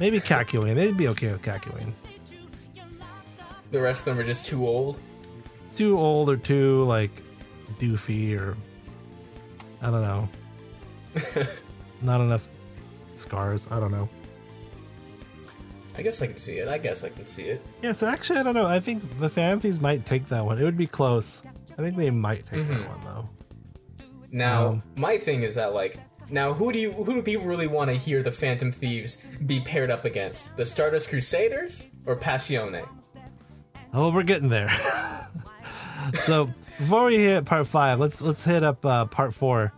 [0.00, 0.74] maybe Kakyoin.
[0.74, 1.92] They'd be okay with Kakyoin.
[3.70, 4.98] The rest of them are just too old.
[5.72, 7.12] Too old or too like
[7.78, 8.56] doofy or
[9.80, 10.28] I don't know.
[12.02, 12.46] Not enough
[13.14, 13.68] scars.
[13.70, 14.08] I don't know.
[15.96, 16.68] I guess I can see it.
[16.68, 17.64] I guess I can see it.
[17.82, 18.66] Yeah, so actually, I don't know.
[18.66, 20.58] I think the Phantom Thieves might take that one.
[20.58, 21.42] It would be close.
[21.78, 23.28] I think they might take that one though.
[24.32, 25.98] Now, Um, my thing is that like,
[26.30, 29.60] now who do you who do people really want to hear the Phantom Thieves be
[29.60, 30.56] paired up against?
[30.56, 32.86] The Stardust Crusaders or Passione?
[33.92, 34.70] Oh, we're getting there.
[36.24, 39.72] so before we hit part five, let's let's hit up uh, part four.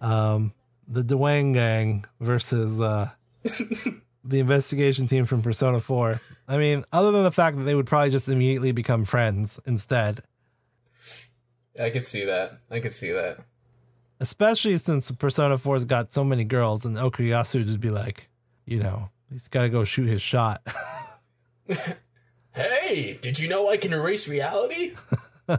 [0.00, 0.52] Um,
[0.88, 3.10] the Dwang Gang versus uh,
[4.28, 6.20] the investigation team from Persona Four.
[6.48, 10.22] I mean, other than the fact that they would probably just immediately become friends instead,
[11.80, 12.58] I could see that.
[12.70, 13.38] I could see that.
[14.20, 18.28] especially since Persona 4's got so many girls, and Okuyasu would just be like,
[18.64, 20.62] you know, he's got to go shoot his shot.
[22.52, 24.94] Hey, did you know I can erase reality?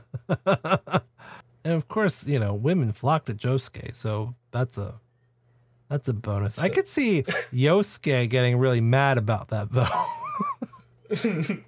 [1.64, 4.96] And of course, you know, women flock to Josuke, so that's a
[5.90, 6.60] that's a bonus.
[6.60, 7.24] I could see
[7.54, 9.88] Yosuke getting really mad about that though.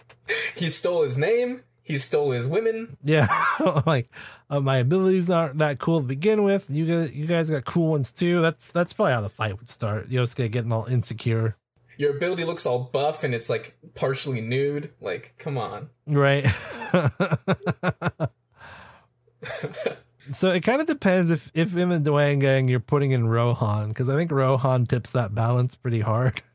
[0.55, 1.63] He stole his name.
[1.82, 2.97] He stole his women.
[3.03, 3.27] yeah,
[3.88, 4.12] like
[4.47, 6.67] uh, my abilities aren't that cool to begin with.
[6.69, 8.39] You guys, you guys got cool ones too.
[8.41, 10.10] That's that's probably how the fight would start.
[10.12, 11.58] Yosuke getting all insecure,
[11.97, 14.91] Your ability looks all buff and it's like partially nude.
[15.01, 15.89] Like, come on.
[16.05, 16.45] right?
[20.33, 23.89] So it kind of depends if if in the Dwang gang you're putting in Rohan
[23.89, 26.41] because I think Rohan tips that balance pretty hard.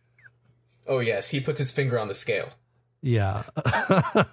[0.86, 2.50] Oh yes, he puts his finger on the scale.
[3.00, 3.44] Yeah.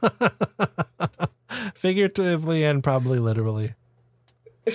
[1.76, 3.76] Figuratively and probably literally.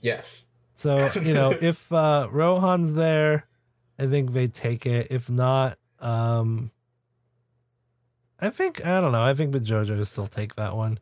[0.00, 0.44] Yes.
[0.74, 3.46] So, you know, if uh Rohan's there,
[3.98, 5.06] I think they take it.
[5.10, 6.72] If not, um
[8.40, 9.22] I think I don't know.
[9.22, 10.98] I think the JoJo's still take that one.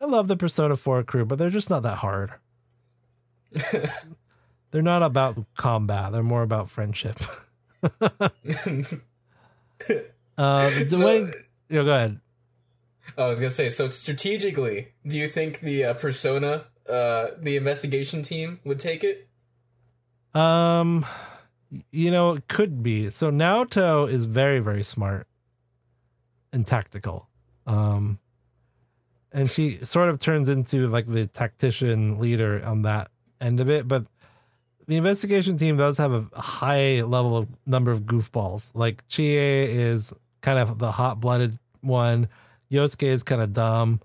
[0.00, 2.32] I love the Persona 4 crew, but they're just not that hard.
[4.70, 6.12] they're not about combat.
[6.12, 7.18] They're more about friendship.
[7.82, 8.28] uh
[10.38, 11.32] the So- way
[11.68, 12.20] yeah, go ahead.
[13.18, 18.22] I was gonna say, so strategically, do you think the uh, persona, uh, the investigation
[18.22, 19.28] team would take it?
[20.32, 21.04] Um,
[21.90, 23.10] you know, it could be.
[23.10, 25.26] So Naoto is very, very smart
[26.52, 27.28] and tactical.
[27.66, 28.19] Um,
[29.32, 33.86] and she sort of turns into like the tactician leader on that end of it.
[33.86, 34.06] But
[34.86, 38.70] the investigation team does have a high level of number of goofballs.
[38.74, 42.28] Like Chie is kind of the hot blooded one.
[42.70, 44.00] Yosuke is kind of dumb.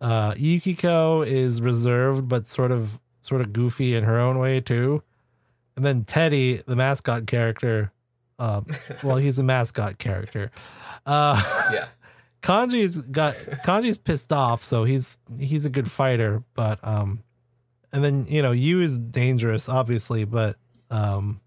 [0.00, 5.02] Uh, Yukiko is reserved but sort of sort of goofy in her own way too.
[5.76, 7.92] And then Teddy, the mascot character,
[8.38, 8.62] uh,
[9.02, 10.50] well, he's a mascot character.
[11.04, 11.86] Uh, Yeah.
[12.46, 17.24] Kanji's got Kanji's pissed off, so he's he's a good fighter, but um,
[17.92, 20.56] and then you know Yu is dangerous, obviously, but
[20.90, 21.40] um,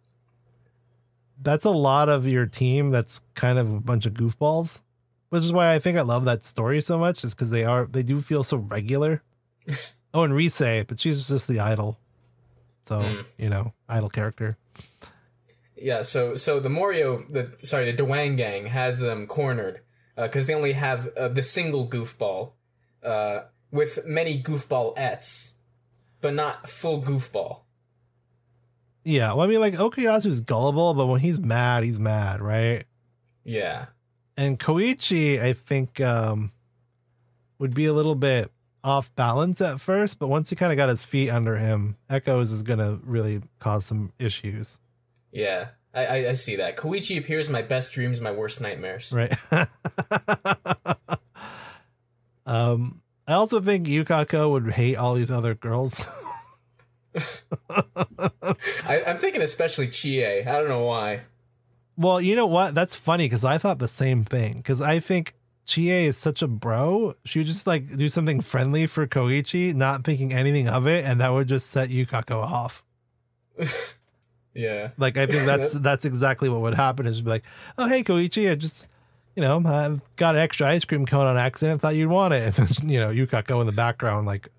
[1.42, 2.90] that's a lot of your team.
[2.90, 4.82] That's kind of a bunch of goofballs,
[5.30, 7.86] which is why I think I love that story so much, is because they are
[7.86, 9.24] they do feel so regular.
[10.14, 11.98] oh, and Rise, but she's just the idol,
[12.84, 13.26] so Mm.
[13.38, 14.58] you know, idol character.
[15.78, 19.80] Yeah, so so the Morioh, the sorry, the Dwang gang has them cornered
[20.24, 22.52] because they only have uh, the single goofball,
[23.04, 23.42] uh,
[23.72, 25.54] with many goofball ets,
[26.22, 27.62] but not full goofball.
[29.04, 32.86] Yeah, well, I mean, like Okuyasu's gullible, but when he's mad, he's mad, right?
[33.44, 33.86] Yeah,
[34.36, 36.52] and Koichi, I think, um,
[37.58, 38.52] would be a little bit
[38.84, 42.52] off balance at first, but once he kind of got his feet under him, Echoes
[42.52, 44.80] is gonna really cause some issues,
[45.32, 46.78] yeah, I, I I see that.
[46.78, 49.12] Koichi appears in my best dreams, my worst nightmares.
[49.12, 49.34] right?
[52.46, 56.00] um, I also think Yukako would hate all these other girls.
[57.70, 60.26] I, am thinking especially Chie.
[60.26, 61.22] I don't know why.
[61.98, 62.76] Well, you know what?
[62.76, 64.58] That's funny because I thought the same thing.
[64.58, 65.36] Because I think
[65.66, 67.14] Chie is such a bro.
[67.26, 71.20] She would just like do something friendly for Koichi, not thinking anything of it, and
[71.20, 72.84] that would just set Yukako off.
[74.54, 74.90] Yeah.
[74.98, 77.06] Like I think that's that's exactly what would happen.
[77.06, 77.44] Is be like,
[77.78, 78.88] "Oh hey Koichi, I just
[79.36, 81.80] you know I've got an extra ice cream cone on accident.
[81.80, 84.50] I thought you'd want it." And then you know Yukako in the background like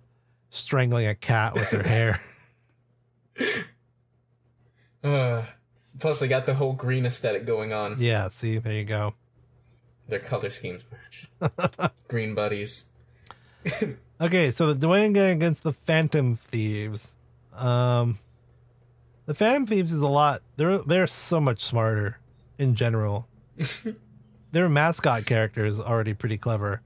[0.51, 2.21] strangling a cat with her hair.
[5.03, 5.47] Uh,
[5.99, 7.97] plus, they got the whole green aesthetic going on.
[7.99, 8.29] yeah.
[8.29, 9.15] See, there you go.
[10.09, 11.91] Their color schemes match.
[12.07, 12.85] green buddies.
[14.21, 17.15] Okay, so the Dwayne gang against the Phantom Thieves.
[17.55, 18.19] Um,
[19.27, 20.43] the Phantom Thieves is a lot.
[20.57, 22.19] They're they're so much smarter
[22.59, 23.29] in general.
[24.53, 26.83] Their mascot character is already pretty clever.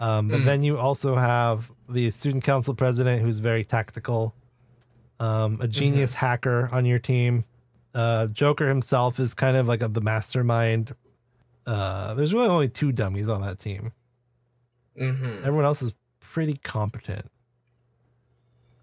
[0.00, 4.34] Um, but then you also have the student council president who's very tactical.
[5.20, 7.44] Um, a genius hacker on your team.
[7.94, 10.94] Uh, Joker himself is kind of like the mastermind.
[11.66, 13.92] Uh, there's really only two dummies on that team.
[14.98, 15.44] Mm-hmm.
[15.44, 17.30] Everyone else is pretty competent.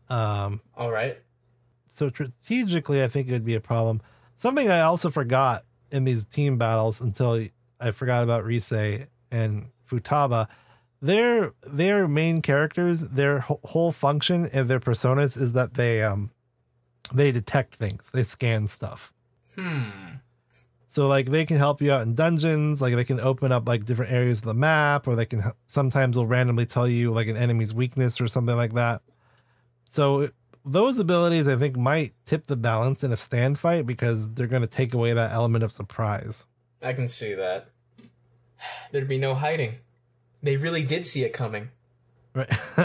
[0.10, 1.18] Um, All right.
[1.98, 4.02] So strategically, I think it would be a problem.
[4.36, 7.48] Something I also forgot in these team battles until
[7.80, 8.72] I forgot about Rise
[9.32, 10.48] and Futaba.
[11.02, 16.30] Their their main characters, their whole function and their personas is that they um
[17.12, 19.12] they detect things, they scan stuff.
[19.56, 20.18] Hmm.
[20.88, 23.86] So like they can help you out in dungeons, like they can open up like
[23.86, 27.38] different areas of the map, or they can sometimes will randomly tell you like an
[27.38, 29.02] enemy's weakness or something like that.
[29.90, 30.30] So
[30.68, 34.62] those abilities I think might tip the balance in a stand fight because they're going
[34.62, 36.46] to take away that element of surprise.
[36.82, 37.70] I can see that.
[38.92, 39.76] There'd be no hiding.
[40.44, 41.70] They really did see it coming.
[42.34, 42.52] Right.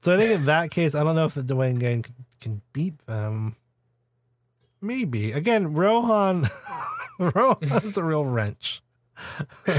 [0.00, 2.62] so I think in that case, I don't know if the Dwayne gang can, can
[2.72, 3.56] beat them.
[4.80, 6.48] Maybe again, Rohan.
[7.18, 8.82] Rohan's a real wrench.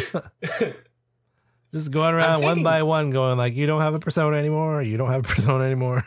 [1.74, 4.82] Just going around one by one, going like, "You don't have a persona anymore.
[4.82, 6.06] You don't have a persona anymore."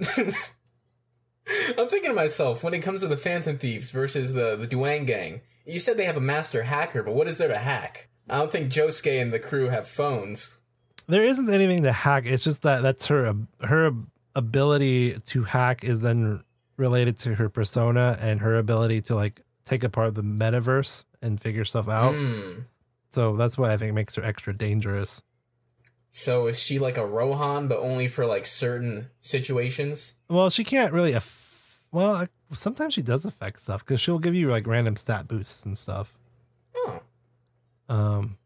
[1.76, 5.04] I'm thinking to myself, when it comes to the Phantom Thieves versus the, the Duane
[5.04, 8.08] Gang, you said they have a master hacker, but what is there to hack?
[8.28, 10.56] I don't think Josuke and the crew have phones.
[11.06, 12.26] There isn't anything to hack.
[12.26, 13.92] It's just that that's her her
[14.36, 16.42] ability to hack is then
[16.76, 21.64] related to her persona and her ability to like take apart the metaverse and figure
[21.64, 22.14] stuff out.
[22.14, 22.60] Hmm.
[23.08, 25.22] So that's what I think makes her extra dangerous.
[26.10, 30.14] So is she like a Rohan, but only for like certain situations?
[30.28, 31.12] Well, she can't really.
[31.12, 35.64] Aff- well, sometimes she does affect stuff because she'll give you like random stat boosts
[35.64, 36.18] and stuff.
[36.76, 37.00] Oh.
[37.88, 38.38] Um,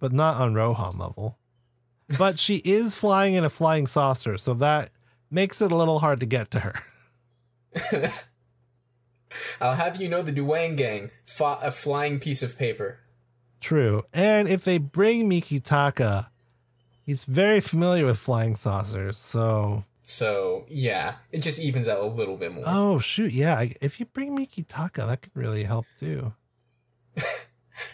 [0.00, 1.38] but not on Rohan level.
[2.18, 4.90] But she is flying in a flying saucer, so that
[5.30, 6.74] makes it a little hard to get to her.
[9.60, 13.00] I'll have you know the Duane Gang fought a flying piece of paper.
[13.60, 14.04] True.
[14.12, 16.26] And if they bring Mikitaka,
[17.04, 19.16] he's very familiar with flying saucers.
[19.18, 22.64] So, So, yeah, it just evens out a little bit more.
[22.66, 23.66] oh shoot, yeah.
[23.80, 26.32] If you bring Mikitaka, that could really help too.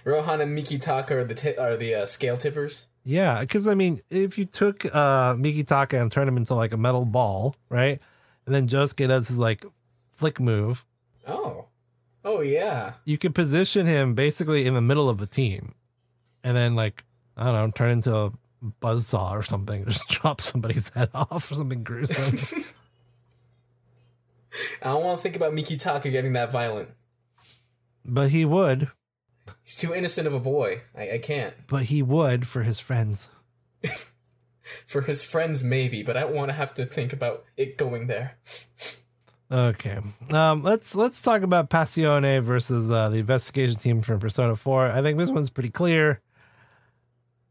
[0.05, 2.87] Rohan and Mikitaka are the ti- are the uh, scale tippers.
[3.05, 6.77] Yeah, because I mean, if you took uh Mikitaka and turned him into like a
[6.77, 8.01] metal ball, right?
[8.47, 9.65] And then Josuke does his like
[10.13, 10.85] flick move,
[11.27, 11.67] Oh.
[12.23, 12.95] Oh, yeah.
[13.07, 15.75] you could position him basically in the middle of the team.
[16.45, 17.05] And then like,
[17.35, 18.33] I don't know, turn into a
[18.83, 22.65] buzzsaw or something, just chop somebody's head off or something gruesome.
[24.83, 26.91] I don't want to think about Mikitaka getting that violent.
[28.05, 28.89] but he would.
[29.63, 30.83] He's too innocent of a boy.
[30.97, 31.55] I, I can't.
[31.69, 33.29] But he would for his friends.
[34.87, 38.07] For his friends, maybe, but I don't want to have to think about it going
[38.09, 38.39] there.
[39.51, 39.99] Okay.
[40.31, 44.89] Um, let's let's talk about Passione versus uh, the investigation team from Persona 4.
[44.91, 46.21] I think this one's pretty clear.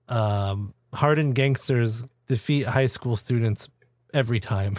[0.07, 3.69] Um, hardened gangsters defeat high school students
[4.13, 4.77] every time.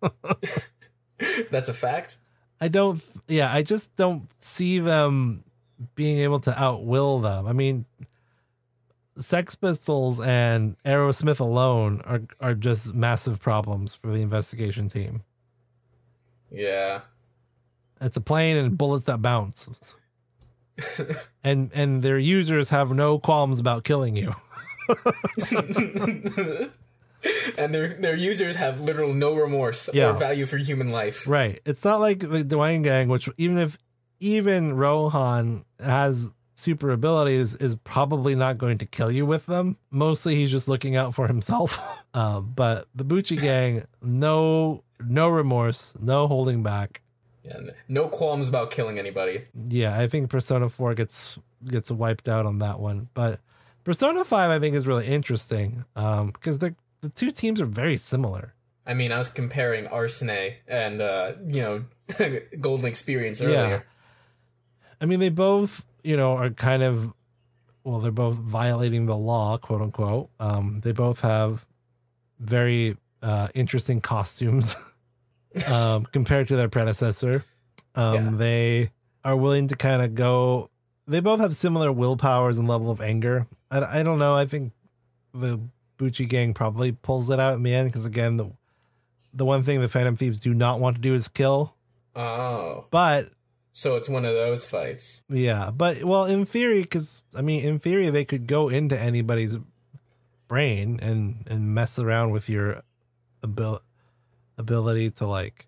[1.50, 2.16] That's a fact.
[2.60, 5.44] I don't yeah, I just don't see them
[5.94, 7.46] being able to outwill them.
[7.46, 7.86] I mean,
[9.18, 15.22] Sex Pistols and Aerosmith alone are are just massive problems for the investigation team.
[16.50, 17.02] Yeah.
[18.00, 19.68] It's a plane and bullets that bounce.
[21.44, 24.34] and and their users have no qualms about killing you.
[27.56, 30.10] and their their users have literal no remorse Yeah.
[30.10, 31.26] or value for human life.
[31.28, 31.60] Right.
[31.64, 33.78] It's not like the Dwayne Gang, which even if
[34.20, 39.76] even Rohan has super abilities, is probably not going to kill you with them.
[39.90, 41.78] Mostly he's just looking out for himself.
[42.14, 47.01] uh, but the Bucci Gang, no no remorse, no holding back.
[47.44, 49.44] Yeah, no qualms about killing anybody.
[49.68, 53.08] Yeah, I think Persona 4 gets gets wiped out on that one.
[53.14, 53.40] But
[53.84, 57.96] Persona 5 I think is really interesting um because the the two teams are very
[57.96, 58.54] similar.
[58.86, 61.84] I mean, I was comparing Arsene and uh, you know
[62.60, 63.56] Golden Experience earlier.
[63.56, 63.80] Yeah.
[65.00, 67.12] I mean, they both, you know, are kind of,
[67.82, 70.30] well, they're both violating the law, quote unquote.
[70.38, 71.66] Um, they both have
[72.38, 74.76] very uh, interesting costumes
[75.68, 77.44] um, compared to their predecessor.
[77.94, 78.30] Um, Yeah.
[78.36, 78.90] They
[79.24, 80.70] are willing to kind of go.
[81.06, 83.46] They both have similar willpowers and level of anger.
[83.70, 84.34] I, I don't know.
[84.34, 84.72] I think
[85.34, 85.60] the
[85.98, 88.50] Bucci gang probably pulls it out in the end because again, the
[89.34, 91.74] the one thing the Phantom Thieves do not want to do is kill.
[92.14, 93.30] Oh, But
[93.72, 95.24] so it's one of those fights.
[95.30, 99.56] Yeah, but well, in theory, because I mean, in theory, they could go into anybody's
[100.48, 102.82] brain and and mess around with your
[103.42, 103.80] abil-
[104.62, 105.66] ability to like.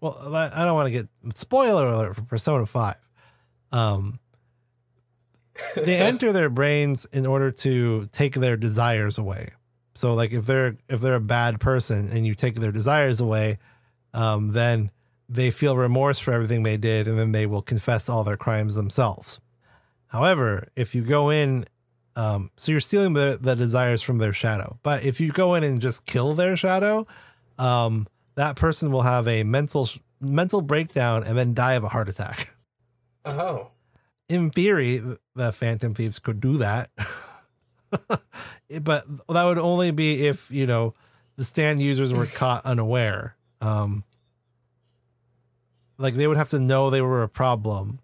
[0.00, 2.96] Well, I don't want to get spoiler alert for Persona Five.
[3.70, 4.18] Um,
[5.76, 9.50] they enter their brains in order to take their desires away.
[9.94, 13.58] So, like, if they're if they're a bad person and you take their desires away,
[14.12, 14.90] um, then
[15.28, 18.74] they feel remorse for everything they did and then they will confess all their crimes
[18.74, 19.40] themselves.
[20.08, 21.64] However, if you go in,
[22.16, 25.64] um, so you're stealing the, the desires from their shadow, but if you go in
[25.64, 27.06] and just kill their shadow,
[27.58, 29.88] um, that person will have a mental
[30.20, 32.54] mental breakdown and then die of a heart attack.
[33.24, 33.70] Oh,
[34.28, 35.00] In theory,
[35.36, 36.90] the Phantom Thieves could do that,
[38.80, 40.94] but that would only be if you know
[41.36, 43.36] the stand users were caught unaware.
[43.60, 44.02] Um,
[45.98, 48.00] like they would have to know they were a problem.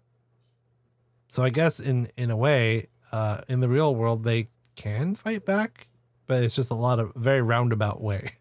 [1.27, 5.45] So I guess in in a way, uh, in the real world, they can fight
[5.45, 5.87] back,
[6.27, 8.33] but it's just a lot of very roundabout way.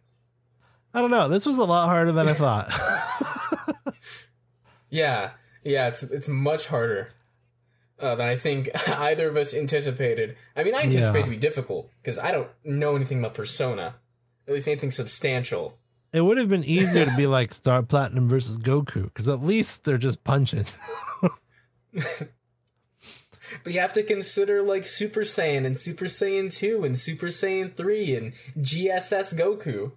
[0.94, 1.28] I don't know.
[1.28, 2.72] This was a lot harder than I thought.
[4.90, 5.30] yeah,
[5.62, 5.88] yeah.
[5.88, 7.10] It's it's much harder
[8.00, 10.36] uh, than I think either of us anticipated.
[10.56, 11.24] I mean, I anticipated Yeah.
[11.24, 13.96] to be difficult because I don't know anything about Persona,
[14.46, 15.78] at least anything substantial.
[16.12, 19.84] it would have been easier to be like Star Platinum versus Goku because at least
[19.84, 20.64] they're just punching.
[23.64, 27.74] But you have to consider like Super Saiyan and Super Saiyan 2 and Super Saiyan
[27.74, 29.92] 3 and GSS Goku.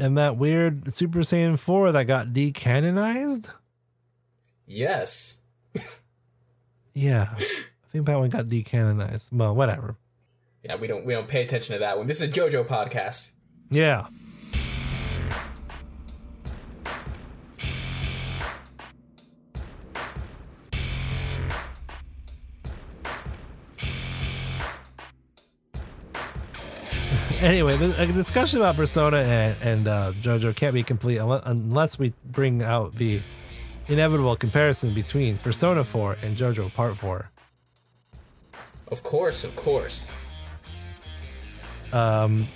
[0.00, 3.50] and that weird Super Saiyan 4 that got decanonized?
[4.66, 5.38] Yes.
[6.94, 7.34] Yeah.
[7.36, 7.44] I
[7.92, 9.32] think that one got decanonized.
[9.32, 9.96] Well, whatever.
[10.62, 12.06] Yeah, we don't we don't pay attention to that one.
[12.06, 13.28] This is a JoJo podcast.
[13.70, 14.06] Yeah.
[27.44, 32.12] Anyway, the, a discussion about Persona and, and uh, JoJo can't be complete unless we
[32.24, 33.20] bring out the
[33.86, 37.30] inevitable comparison between Persona 4 and JoJo Part 4.
[38.88, 40.06] Of course, of course.
[41.92, 42.48] Um,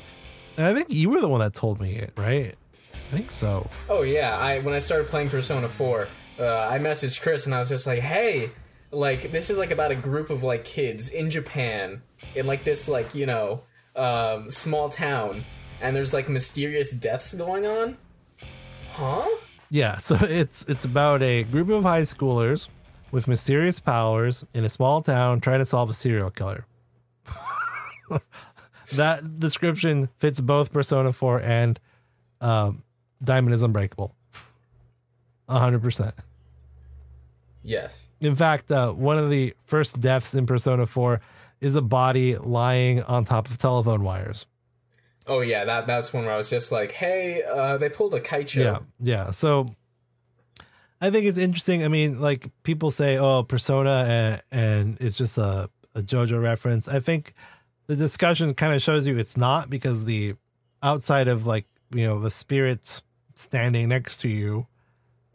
[0.57, 2.55] I think you were the one that told me it, right?
[2.93, 3.69] I think so.
[3.89, 6.09] Oh yeah, I when I started playing Persona 4,
[6.39, 8.51] uh, I messaged Chris and I was just like, "Hey,
[8.91, 12.03] like this is like about a group of like kids in Japan
[12.35, 13.63] in like this like, you know,
[13.99, 15.45] um, small town
[15.81, 17.97] and there's like mysterious deaths going on?"
[18.93, 19.29] Huh?
[19.71, 22.69] Yeah, so it's it's about a group of high schoolers
[23.11, 26.67] with mysterious powers in a small town trying to solve a serial killer.
[28.93, 31.81] that description fits both Persona 4 and
[32.41, 32.83] um,
[33.23, 34.15] Diamond is Unbreakable.
[35.49, 36.13] 100%.
[37.63, 38.09] Yes.
[38.21, 41.21] In fact, uh, one of the first deaths in Persona 4
[41.61, 44.47] is a body lying on top of telephone wires.
[45.27, 48.21] Oh yeah, that that's one where I was just like, "Hey, uh, they pulled a
[48.21, 49.31] Keicho." Yeah, yeah.
[49.31, 49.75] So
[51.01, 51.85] I think it's interesting.
[51.85, 56.89] I mean, like people say, "Oh, Persona," and, and it's just a, a JoJo reference.
[56.89, 57.35] I think
[57.87, 60.35] the discussion kind of shows you it's not because the
[60.83, 63.03] outside of like you know the spirits
[63.35, 64.67] standing next to you,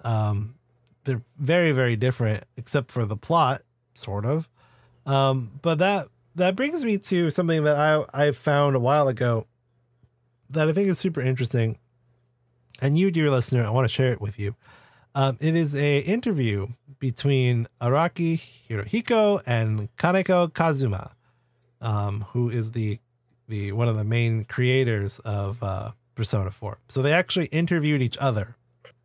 [0.04, 0.56] um,
[1.04, 3.62] they're very very different except for the plot,
[3.94, 4.50] sort of.
[5.06, 9.48] Um, but that that brings me to something that I I found a while ago
[10.50, 11.78] that I think is super interesting
[12.82, 14.56] and you, dear listener, I want to share it with you.
[15.16, 16.68] Um, it is a interview
[17.00, 21.12] between Araki Hirohiko and Kaneko Kazuma,
[21.82, 23.00] um, who is the
[23.48, 26.80] the one of the main creators of uh, Persona Four.
[26.90, 28.56] So they actually interviewed each other,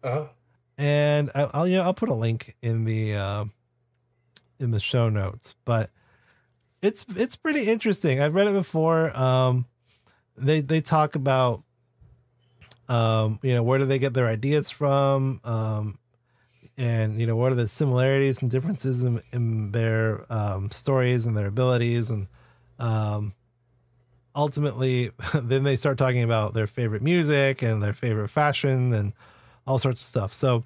[0.02, 0.30] Oh.
[0.78, 3.44] and I, I'll you know I'll put a link in the uh,
[4.58, 5.54] in the show notes.
[5.66, 5.90] But
[6.82, 8.20] it's it's pretty interesting.
[8.20, 9.16] I've read it before.
[9.18, 9.66] Um,
[10.36, 11.64] they they talk about
[12.88, 15.40] Um, you know, where do they get their ideas from?
[15.44, 15.98] Um,
[16.78, 21.36] and you know, what are the similarities and differences in, in their um, stories and
[21.36, 22.10] their abilities?
[22.10, 22.28] And
[22.78, 23.34] um,
[24.34, 29.12] ultimately, then they start talking about their favorite music and their favorite fashion and
[29.66, 30.34] all sorts of stuff.
[30.34, 30.64] So,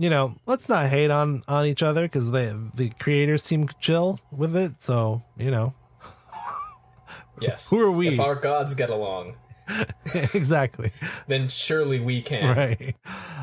[0.00, 4.18] you know, let's not hate on on each other because they the creators seem chill
[4.32, 4.80] with it.
[4.80, 5.74] So, you know,
[7.40, 7.68] Yes.
[7.68, 8.08] Who are we?
[8.08, 9.34] If our gods get along,
[10.34, 10.90] exactly.
[11.28, 12.56] then surely we can.
[12.56, 12.96] right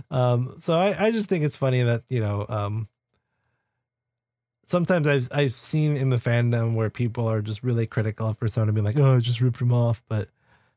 [0.10, 2.88] um so I, I just think it's funny that you know um
[4.66, 8.72] sometimes i've i've seen in the fandom where people are just really critical of persona
[8.72, 10.30] being like oh I just ripped him off but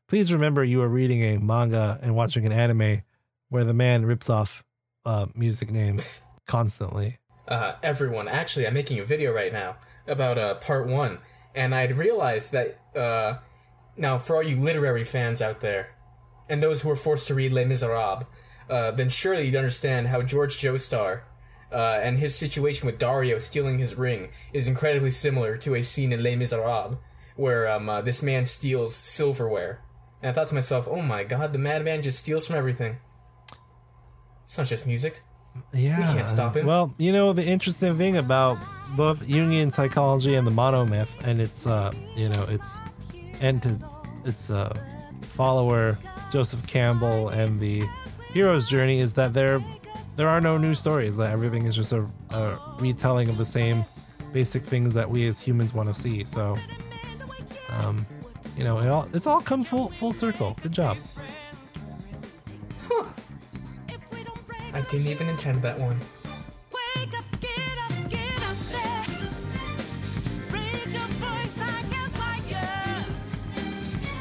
[0.07, 3.03] please remember you are reading a manga and watching an anime
[3.49, 4.63] where the man rips off
[5.05, 6.11] uh music names
[6.47, 7.19] constantly
[7.51, 8.27] uh, everyone.
[8.27, 9.75] Actually, I'm making a video right now
[10.07, 11.19] about uh, part one,
[11.53, 13.39] and I'd realized that uh,
[13.97, 15.95] now for all you literary fans out there,
[16.49, 18.25] and those who were forced to read Les Miserables,
[18.69, 21.21] uh, then surely you'd understand how George Joestar
[21.71, 26.13] uh, and his situation with Dario stealing his ring is incredibly similar to a scene
[26.13, 26.97] in Les Miserables
[27.35, 29.81] where um, uh, this man steals silverware.
[30.21, 32.97] And I thought to myself, oh my god, the madman just steals from everything.
[34.51, 35.21] It's not just music.
[35.73, 36.65] yeah We can't stop it.
[36.65, 38.57] well you know the interesting thing about
[38.97, 42.75] both jungian psychology and the monomyth and its uh you know its
[43.39, 43.77] and to
[44.25, 44.73] its uh
[45.21, 45.97] follower
[46.33, 47.85] joseph campbell and the
[48.33, 49.63] hero's journey is that there
[50.17, 53.85] there are no new stories that everything is just a, a retelling of the same
[54.33, 56.57] basic things that we as humans want to see so
[57.79, 58.05] um
[58.57, 60.97] you know it all it's all come full full circle good job
[64.91, 65.97] didn't even intend that one.
[66.71, 69.05] Wake up, get up, get up there.
[70.51, 73.31] Raise your voice, I guess, like yours.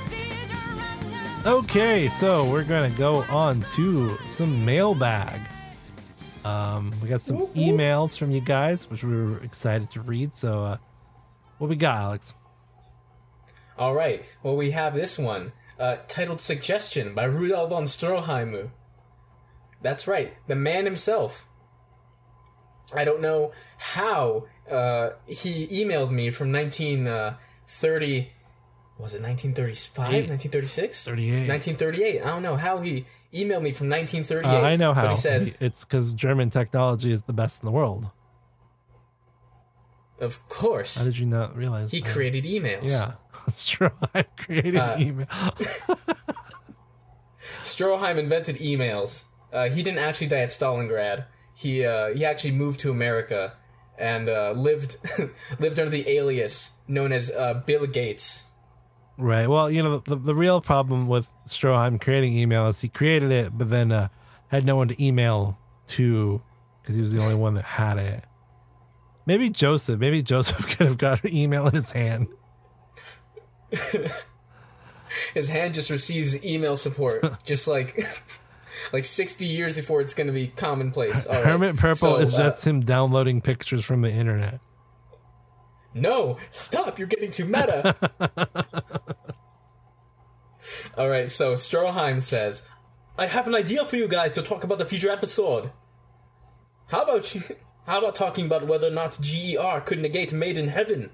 [0.08, 1.48] Feed your hunger.
[1.50, 5.40] Okay, so we're gonna go on to some mailbag.
[6.44, 7.56] Um, we got some Whoop, whoop.
[7.56, 10.34] emails from you guys, which we were excited to read.
[10.34, 10.76] So, uh,
[11.58, 12.32] what we got, Alex?
[13.76, 14.24] All right.
[14.42, 18.70] Well, we have this one uh, titled "Suggestion" by Rudolf von Stroheimer.
[19.82, 21.46] That's right, the man himself.
[22.94, 28.32] I don't know how uh, he emailed me from 1930.
[28.98, 29.98] Was it 1935?
[30.28, 31.04] 1936?
[31.06, 31.48] 38.
[31.48, 32.20] 1938.
[32.22, 34.44] I don't know how he emailed me from 1938.
[34.44, 35.02] Uh, I know how.
[35.04, 38.10] But he says, it's because German technology is the best in the world.
[40.20, 41.92] of course, How did you not realize?
[41.92, 42.12] he that?
[42.12, 42.80] created emails.
[42.90, 43.12] Yeah,
[43.46, 43.90] that's true.
[44.14, 45.26] I created Uh, email.
[47.62, 49.24] Stroheim invented emails.
[49.52, 51.26] Uh, he didn't actually die at Stalingrad.
[51.54, 53.54] He uh, he actually moved to America
[53.98, 54.96] and uh, lived
[55.58, 58.44] lived under the alias known as uh, Bill Gates.
[59.18, 59.48] Right.
[59.48, 63.56] Well, you know, the, the real problem with Stroheim creating email is he created it,
[63.56, 64.08] but then uh,
[64.48, 66.40] had no one to email to
[66.80, 68.24] because he was the only one that had it.
[69.26, 70.00] Maybe Joseph.
[70.00, 72.28] Maybe Joseph could have got an email in his hand.
[75.34, 78.04] His hand just receives email support, just like
[78.92, 81.26] like sixty years before it's going to be commonplace.
[81.26, 81.46] All right.
[81.46, 84.60] Hermit Purple So, is uh, just him downloading pictures from the internet.
[85.94, 86.98] No, stop!
[86.98, 87.96] You're getting too meta.
[90.96, 92.68] All right, so Stroheim says,
[93.18, 95.70] "I have an idea for you guys to talk about the future episode.
[96.86, 97.42] How about you?
[97.86, 101.10] How about talking about whether or not GER could negate Made in Heaven?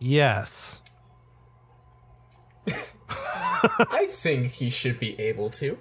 [0.00, 0.80] Yes.
[2.70, 5.78] I think he should be able to.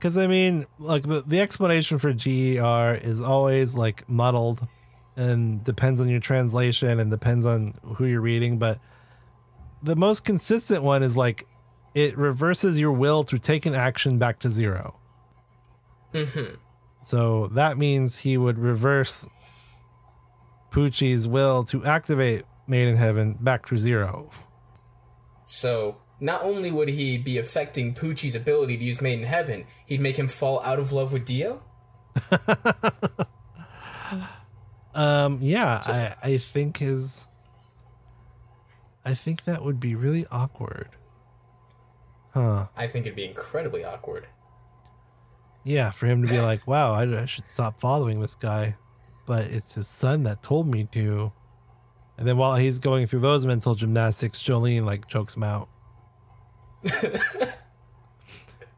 [0.00, 4.66] Because I mean, like the, the explanation for GER is always like muddled
[5.14, 8.58] and depends on your translation and depends on who you're reading.
[8.58, 8.80] But
[9.82, 11.46] the most consistent one is like
[11.94, 14.98] it reverses your will to take an action back to zero.
[16.14, 16.54] Mm-hmm.
[17.02, 19.28] So that means he would reverse
[20.70, 24.30] Pucci's will to activate Made in Heaven back to zero.
[25.44, 30.00] So not only would he be affecting Pucci's ability to use Made in Heaven, he'd
[30.00, 31.62] make him fall out of love with Dio.
[34.92, 37.26] Um, yeah, Just- I, I think his.
[39.04, 40.88] I think that would be really awkward.
[42.34, 42.66] Huh.
[42.76, 44.26] I think it'd be incredibly awkward.
[45.64, 48.76] Yeah, for him to be like, wow, I, I should stop following this guy.
[49.26, 51.32] But it's his son that told me to.
[52.18, 55.69] And then while he's going through those mental gymnastics, Jolyne like chokes him out.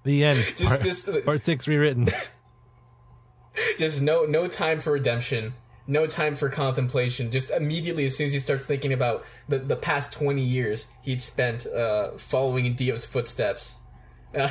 [0.04, 0.38] the end.
[0.56, 2.08] Just, part, just, part six rewritten.
[3.78, 5.52] just no no time for redemption
[5.86, 9.76] no time for contemplation just immediately as soon as he starts thinking about the, the
[9.76, 13.76] past 20 years he'd spent uh, following in dio's footsteps
[14.38, 14.48] uh,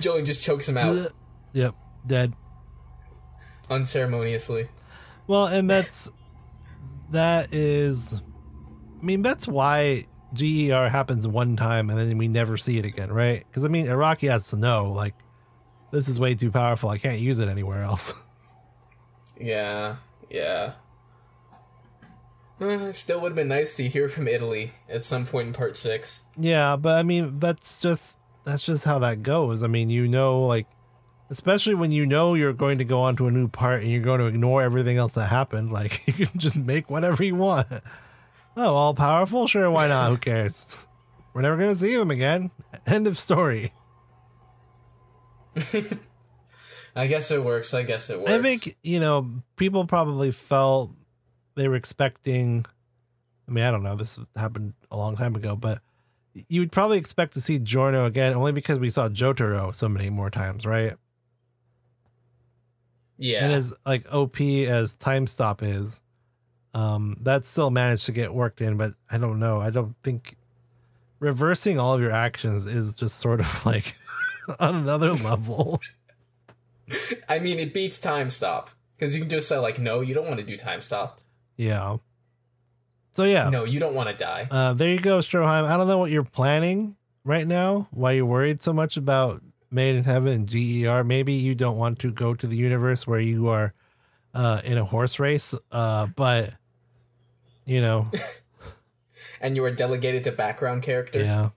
[0.00, 1.12] just chokes him out
[1.52, 1.74] yep,
[2.06, 2.34] dead.
[3.68, 4.68] unceremoniously.
[5.26, 6.10] Well, and that's
[7.10, 8.20] that is
[9.00, 10.04] I mean, that's why
[10.34, 13.44] GER happens one time and then we never see it again, right?
[13.46, 15.14] Because I mean Araki has to know, like,
[15.90, 16.88] this is way too powerful.
[16.88, 18.14] I can't use it anywhere else.
[19.42, 19.96] Yeah,
[20.28, 20.72] yeah.
[22.60, 25.78] Uh, still would have been nice to hear from Italy at some point in part
[25.78, 26.24] six.
[26.36, 29.62] yeah, but I mean that's just that's just how that goes.
[29.62, 30.66] I mean, you know, like
[31.30, 34.02] especially when you know you're going to go on to a new part and you're
[34.02, 37.66] going to ignore everything else that happened, like you can just make whatever you want.
[38.56, 39.46] Oh, all powerful?
[39.46, 40.10] Sure, why not?
[40.10, 40.74] Who cares?
[41.34, 42.50] We're never gonna see him again.
[42.86, 43.72] End of story.
[46.96, 47.72] I guess it works.
[47.72, 48.30] I guess it works.
[48.30, 50.92] I think you know people probably felt
[51.54, 52.66] they were expecting.
[53.48, 53.96] I mean, I don't know.
[53.96, 55.80] This happened a long time ago, but
[56.48, 60.10] you would probably expect to see Giorno again, only because we saw Jotaro so many
[60.10, 60.94] more times, right?
[63.20, 63.44] yeah.
[63.44, 66.00] And as like OP as Time Stop is,
[66.74, 68.76] um, that still managed to get worked in.
[68.76, 69.60] But I don't know.
[69.60, 70.36] I don't think
[71.18, 73.94] reversing all of your actions is just sort of like
[74.58, 75.80] on another level.
[77.28, 80.26] I mean, it beats time stop because you can just say like, no, you don't
[80.26, 81.20] want to do time stop.
[81.56, 81.98] Yeah.
[83.12, 83.50] So yeah.
[83.50, 84.48] No, you don't want to die.
[84.50, 85.64] Uh, there you go, Stroheim.
[85.64, 87.88] I don't know what you're planning right now.
[87.90, 91.04] Why you're worried so much about Made in Heaven and GER?
[91.04, 93.72] Maybe you don't want to go to the universe where you are
[94.34, 95.54] uh, in a horse race.
[95.70, 96.54] Uh, but
[97.66, 98.10] you know,
[99.40, 101.20] And you were delegated to background character.
[101.20, 101.50] yeah.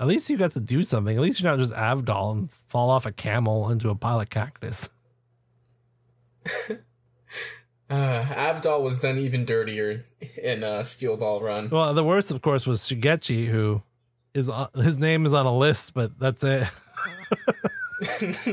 [0.00, 1.14] At least you got to do something.
[1.16, 4.30] At least you're not just Avdol and fall off a camel into a pile of
[4.30, 4.88] cactus.
[7.90, 10.06] Uh, Avdol was done even dirtier
[10.42, 11.68] in uh, Steel Ball Run.
[11.68, 13.82] Well, the worst, of course, was Shigechi, who
[14.32, 16.68] is on, his name is on a list, but that's it.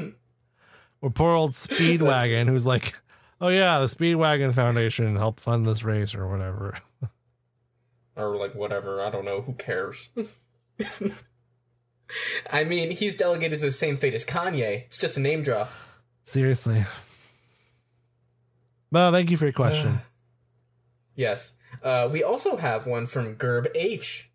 [1.01, 2.95] or poor old Speedwagon, who's like,
[3.41, 6.77] "Oh yeah, the Speedwagon Foundation helped fund this race or whatever."
[8.15, 9.01] or like whatever.
[9.01, 9.41] I don't know.
[9.41, 10.09] Who cares?
[12.51, 14.85] I mean, he's delegated to the same fate as Kanye.
[14.85, 15.71] It's just a name drop.
[16.23, 16.85] Seriously.
[18.91, 20.01] Well, thank you for your question.
[21.15, 21.57] Yes.
[21.83, 24.31] Uh, we also have one from Gerb H,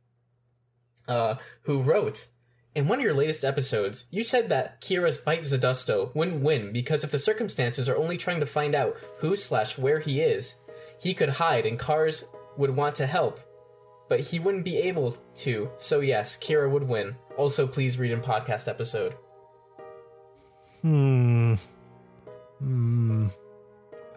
[1.09, 2.27] uh, who wrote
[2.75, 6.72] In one of your latest episodes, you said that Kira's Bites the Dust wouldn't win
[6.72, 10.61] because if the circumstances are only trying to find out who slash where he is,
[10.99, 12.25] he could hide and Kars
[12.57, 13.39] would want to help,
[14.09, 15.70] but he wouldn't be able to.
[15.79, 17.14] So yes, Kira would win.
[17.37, 19.14] Also, please read in podcast episode.
[20.83, 21.55] Hmm.
[22.59, 23.29] Hmm.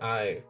[0.02, 0.42] I.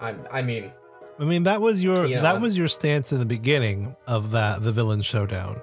[0.00, 0.14] I.
[0.30, 0.70] I mean,
[1.18, 2.20] I mean, that was your Yeah.
[2.22, 5.60] that was your stance in the beginning of that the villain showdown.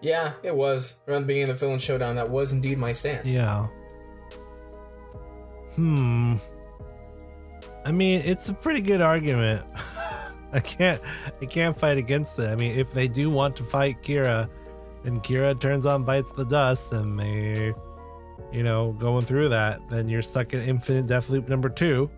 [0.00, 2.16] Yeah, it was around the beginning of the villain showdown.
[2.16, 3.28] That was indeed my stance.
[3.28, 3.66] Yeah.
[5.74, 6.36] Hmm.
[7.84, 9.64] I mean, it's a pretty good argument.
[10.52, 11.00] I can't
[11.40, 12.48] I can't fight against it.
[12.48, 14.48] I mean, if they do want to fight Kira
[15.04, 17.74] and Kira turns on bites the dust and they
[18.52, 22.10] you know, going through that, then you're stuck in infinite death loop number 2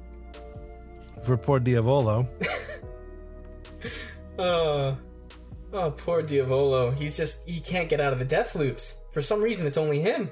[1.25, 2.29] for poor Diavolo.
[4.39, 4.97] Oh,
[5.73, 6.91] oh, poor Diavolo.
[6.91, 9.03] He's just he can't get out of the death loops.
[9.13, 10.31] For some reason, it's only him.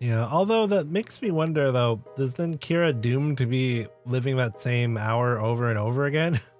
[0.00, 4.60] Yeah, although that makes me wonder though, is then Kira doomed to be living that
[4.60, 6.40] same hour over and over again?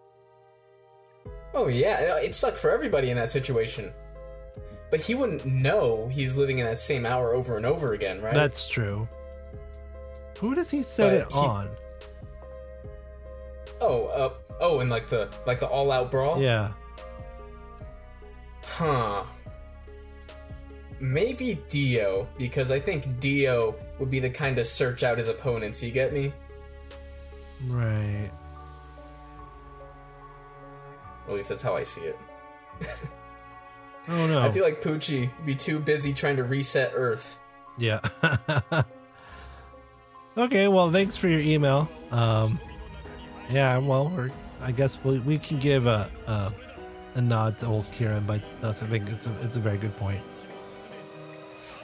[1.55, 3.91] Oh yeah, it sucked for everybody in that situation.
[4.91, 8.35] But he wouldn't know he's living in that same hour over and over again, right?
[8.35, 9.09] That's true.
[10.39, 11.69] Who does he set But it he- on?
[13.81, 16.43] oh, uh, oh, and like the like the all out brawl.
[16.43, 16.73] Yeah.
[18.67, 19.25] Huh.
[21.01, 25.83] Maybe Dio, because I think Dio would be the kind to search out his opponents.
[25.83, 26.33] You get me?
[27.67, 28.31] Right.
[31.27, 32.19] At least that's how I see it.
[34.09, 34.39] Oh no.
[34.39, 37.41] I feel like Pucci would be too busy trying to reset Earth.
[37.77, 37.99] yeah.
[40.39, 41.91] okay, well, thanks for your email.
[42.13, 42.61] Um
[43.51, 44.31] Yeah, well, we're
[44.63, 46.53] I guess we we can give a a,
[47.17, 48.83] a nod to old Kira and Bites Dust.
[48.83, 50.21] I think it's a it's a very good point.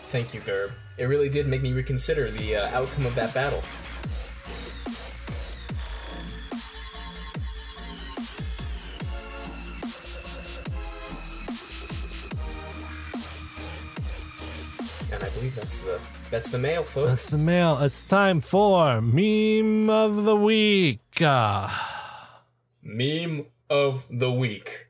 [0.09, 0.73] Thank you, Gerb.
[0.99, 3.63] It really did make me reconsider the uh, outcome of that battle.
[15.11, 15.99] And I believe that's the
[16.31, 17.09] that's the mail, folks.
[17.09, 17.79] That's the mail.
[17.79, 21.01] It's time for meme of the week.
[21.23, 21.71] Uh,
[22.83, 24.89] Meme of the week.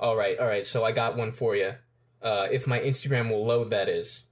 [0.00, 0.66] All right, all right.
[0.66, 1.74] So I got one for you.
[2.20, 4.24] Uh, if my Instagram will load, that is.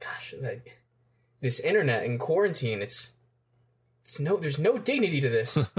[0.00, 0.60] Gosh, that,
[1.40, 3.12] this internet in quarantine, it's,
[4.04, 5.66] it's no, there's no dignity to this.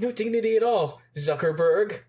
[0.00, 2.00] No dignity at all, Zuckerberg.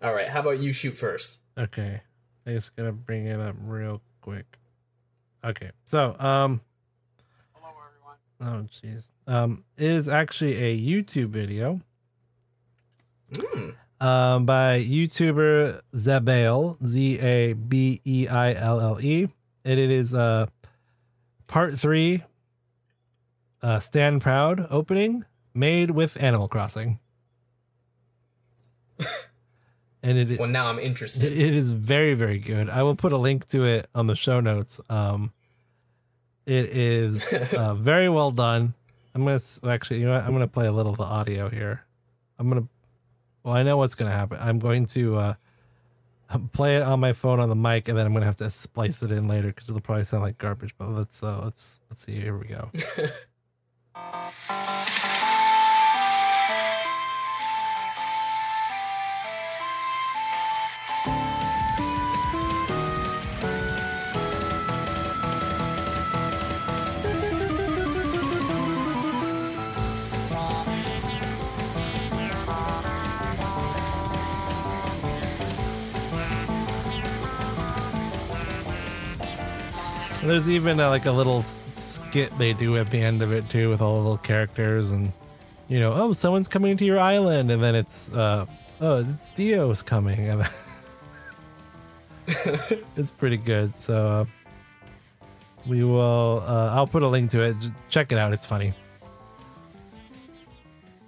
[0.00, 1.38] All right, how about you shoot first?
[1.58, 2.00] Okay.
[2.46, 4.58] I just gotta bring it up real quick.
[5.44, 5.70] Okay.
[5.84, 6.62] So, um
[7.52, 8.64] hello everyone.
[8.64, 9.10] Oh jeez.
[9.26, 11.80] Um it is actually a YouTube video
[13.32, 13.74] Mm.
[14.00, 19.28] um by YouTuber Zabeille, Z A B E I L L E.
[19.64, 20.46] And it is uh
[21.46, 22.22] part 3
[23.62, 25.24] uh Stand Proud opening
[25.54, 26.98] made with Animal Crossing.
[30.02, 31.24] and it Well, now I'm interested.
[31.32, 32.68] it is very very good.
[32.68, 34.80] I will put a link to it on the show notes.
[34.90, 35.32] Um,
[36.46, 38.74] it is uh, very well done.
[39.14, 40.24] I'm gonna actually, you know what?
[40.24, 41.84] I'm gonna play a little of the audio here.
[42.38, 42.66] I'm gonna.
[43.42, 44.38] Well, I know what's gonna happen.
[44.40, 45.34] I'm going to uh,
[46.52, 49.02] play it on my phone on the mic, and then I'm gonna have to splice
[49.02, 50.74] it in later because it'll probably sound like garbage.
[50.78, 52.18] But let's uh, let's let's see.
[52.20, 52.70] Here we go.
[80.22, 81.42] And there's even uh, like a little
[81.78, 85.12] skit they do at the end of it too, with all the little characters and
[85.66, 88.46] you know, oh, someone's coming to your island, and then it's uh,
[88.80, 90.48] oh, it's Dio's coming, and
[92.96, 93.76] it's pretty good.
[93.76, 94.24] So uh,
[95.66, 96.44] we will.
[96.46, 97.56] Uh, I'll put a link to it.
[97.88, 98.32] Check it out.
[98.32, 98.74] It's funny.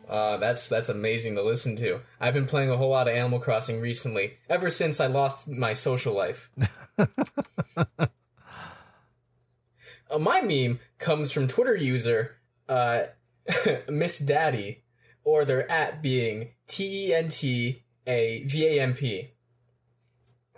[0.08, 2.00] Uh, that's that's amazing to listen to.
[2.20, 5.72] I've been playing a whole lot of Animal Crossing recently, ever since I lost my
[5.72, 6.50] social life.
[10.14, 12.36] uh, my meme comes from Twitter user
[12.68, 13.02] uh,
[13.88, 14.82] Miss Daddy,
[15.24, 19.30] or their at being T E N T A V A M P.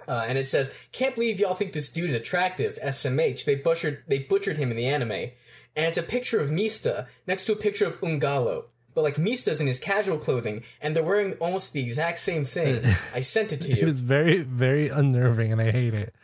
[0.09, 3.45] Uh, and it says, "Can't believe y'all think this dude is attractive." SMH.
[3.45, 5.33] They butchered they butchered him in the anime, and
[5.77, 8.67] it's a picture of Mista next to a picture of Ungalo.
[8.95, 12.83] But like Mista's in his casual clothing, and they're wearing almost the exact same thing.
[13.15, 13.87] I sent it to It you.
[13.89, 16.15] is very, very unnerving, and I hate it.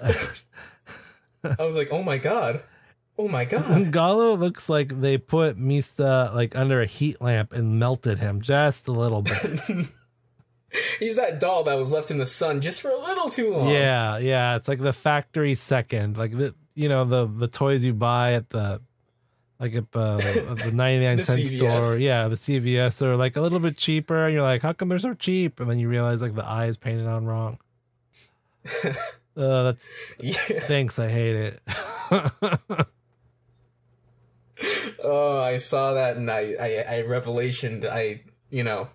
[1.58, 2.62] I was like, "Oh my god,
[3.18, 7.78] oh my god." Ngalo looks like they put Mista like under a heat lamp and
[7.78, 9.60] melted him just a little bit.
[10.98, 13.68] He's that doll that was left in the sun just for a little too long.
[13.68, 17.94] Yeah, yeah, it's like the factory second, like the you know the the toys you
[17.94, 18.80] buy at the
[19.60, 21.56] like at uh, at the ninety nine The cent CVS.
[21.58, 24.88] store, yeah, the CVS are like a little bit cheaper, and you're like, how come
[24.88, 25.60] they're so cheap?
[25.60, 27.58] And then you realize like the eye is painted on wrong.
[29.36, 29.88] Uh, that's
[30.20, 30.32] Yeah.
[30.60, 31.60] thanks, I hate it.
[35.02, 37.84] Oh, I saw that and I, I, I revelationed.
[37.84, 38.88] I, you know,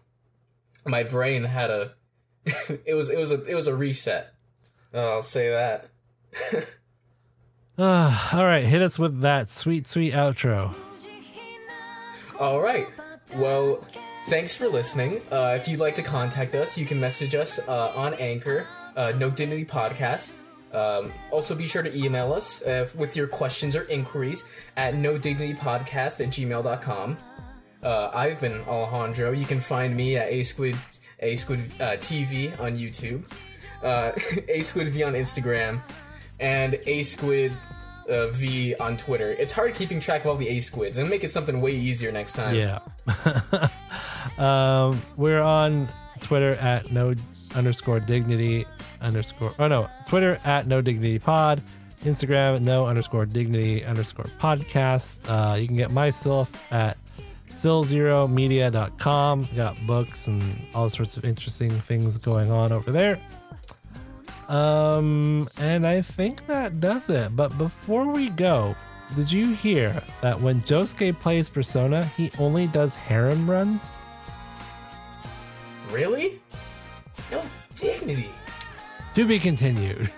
[0.84, 1.94] my brain had a.
[2.86, 4.34] it was, it was a, it was a reset.
[4.94, 5.90] Oh, I'll say that.
[7.78, 10.74] Uh, all right, hit us with that sweet, sweet outro.
[12.40, 12.88] All right.
[13.36, 13.86] Well,
[14.28, 15.22] thanks for listening.
[15.32, 18.66] Uh, if you'd like to contact us, you can message us uh, on Anchor,
[18.96, 20.34] uh, No Dignity Podcast.
[20.74, 24.46] Um, also, be sure to email us uh, with your questions or inquiries
[24.78, 27.18] at no dignity podcast at gmail.com.
[27.84, 29.32] Uh, I've been Alejandro.
[29.32, 30.78] You can find me at A Squid
[31.22, 33.32] A Squid uh, TV on YouTube,
[33.84, 34.12] uh,
[34.48, 35.82] A Squid V on Instagram,
[36.40, 37.56] and A Squid
[38.10, 39.32] uh, V on Twitter.
[39.32, 42.12] It's hard keeping track of all the A Squids, and make it something way easier
[42.12, 42.56] next time.
[42.56, 42.80] Yeah.
[44.38, 45.88] um, we're on
[46.22, 47.16] Twitter at no
[47.56, 48.66] underscore dignity
[49.02, 49.54] underscore.
[49.60, 51.62] Oh no, Twitter at no dignity pod.
[52.04, 55.20] Instagram no underscore dignity underscore podcast.
[55.28, 56.98] Uh, you can get myself at
[57.50, 59.48] stillzeromedia.com.
[59.56, 63.20] Got books and all sorts of interesting things going on over there.
[64.48, 67.36] Um, and I think that does it.
[67.36, 68.76] But before we go,
[69.16, 73.92] did you hear that when Josuke plays Persona, he only does harem runs?
[75.92, 76.40] Really?
[77.32, 77.44] No
[77.76, 78.32] dignity.
[79.16, 80.12] To be continued.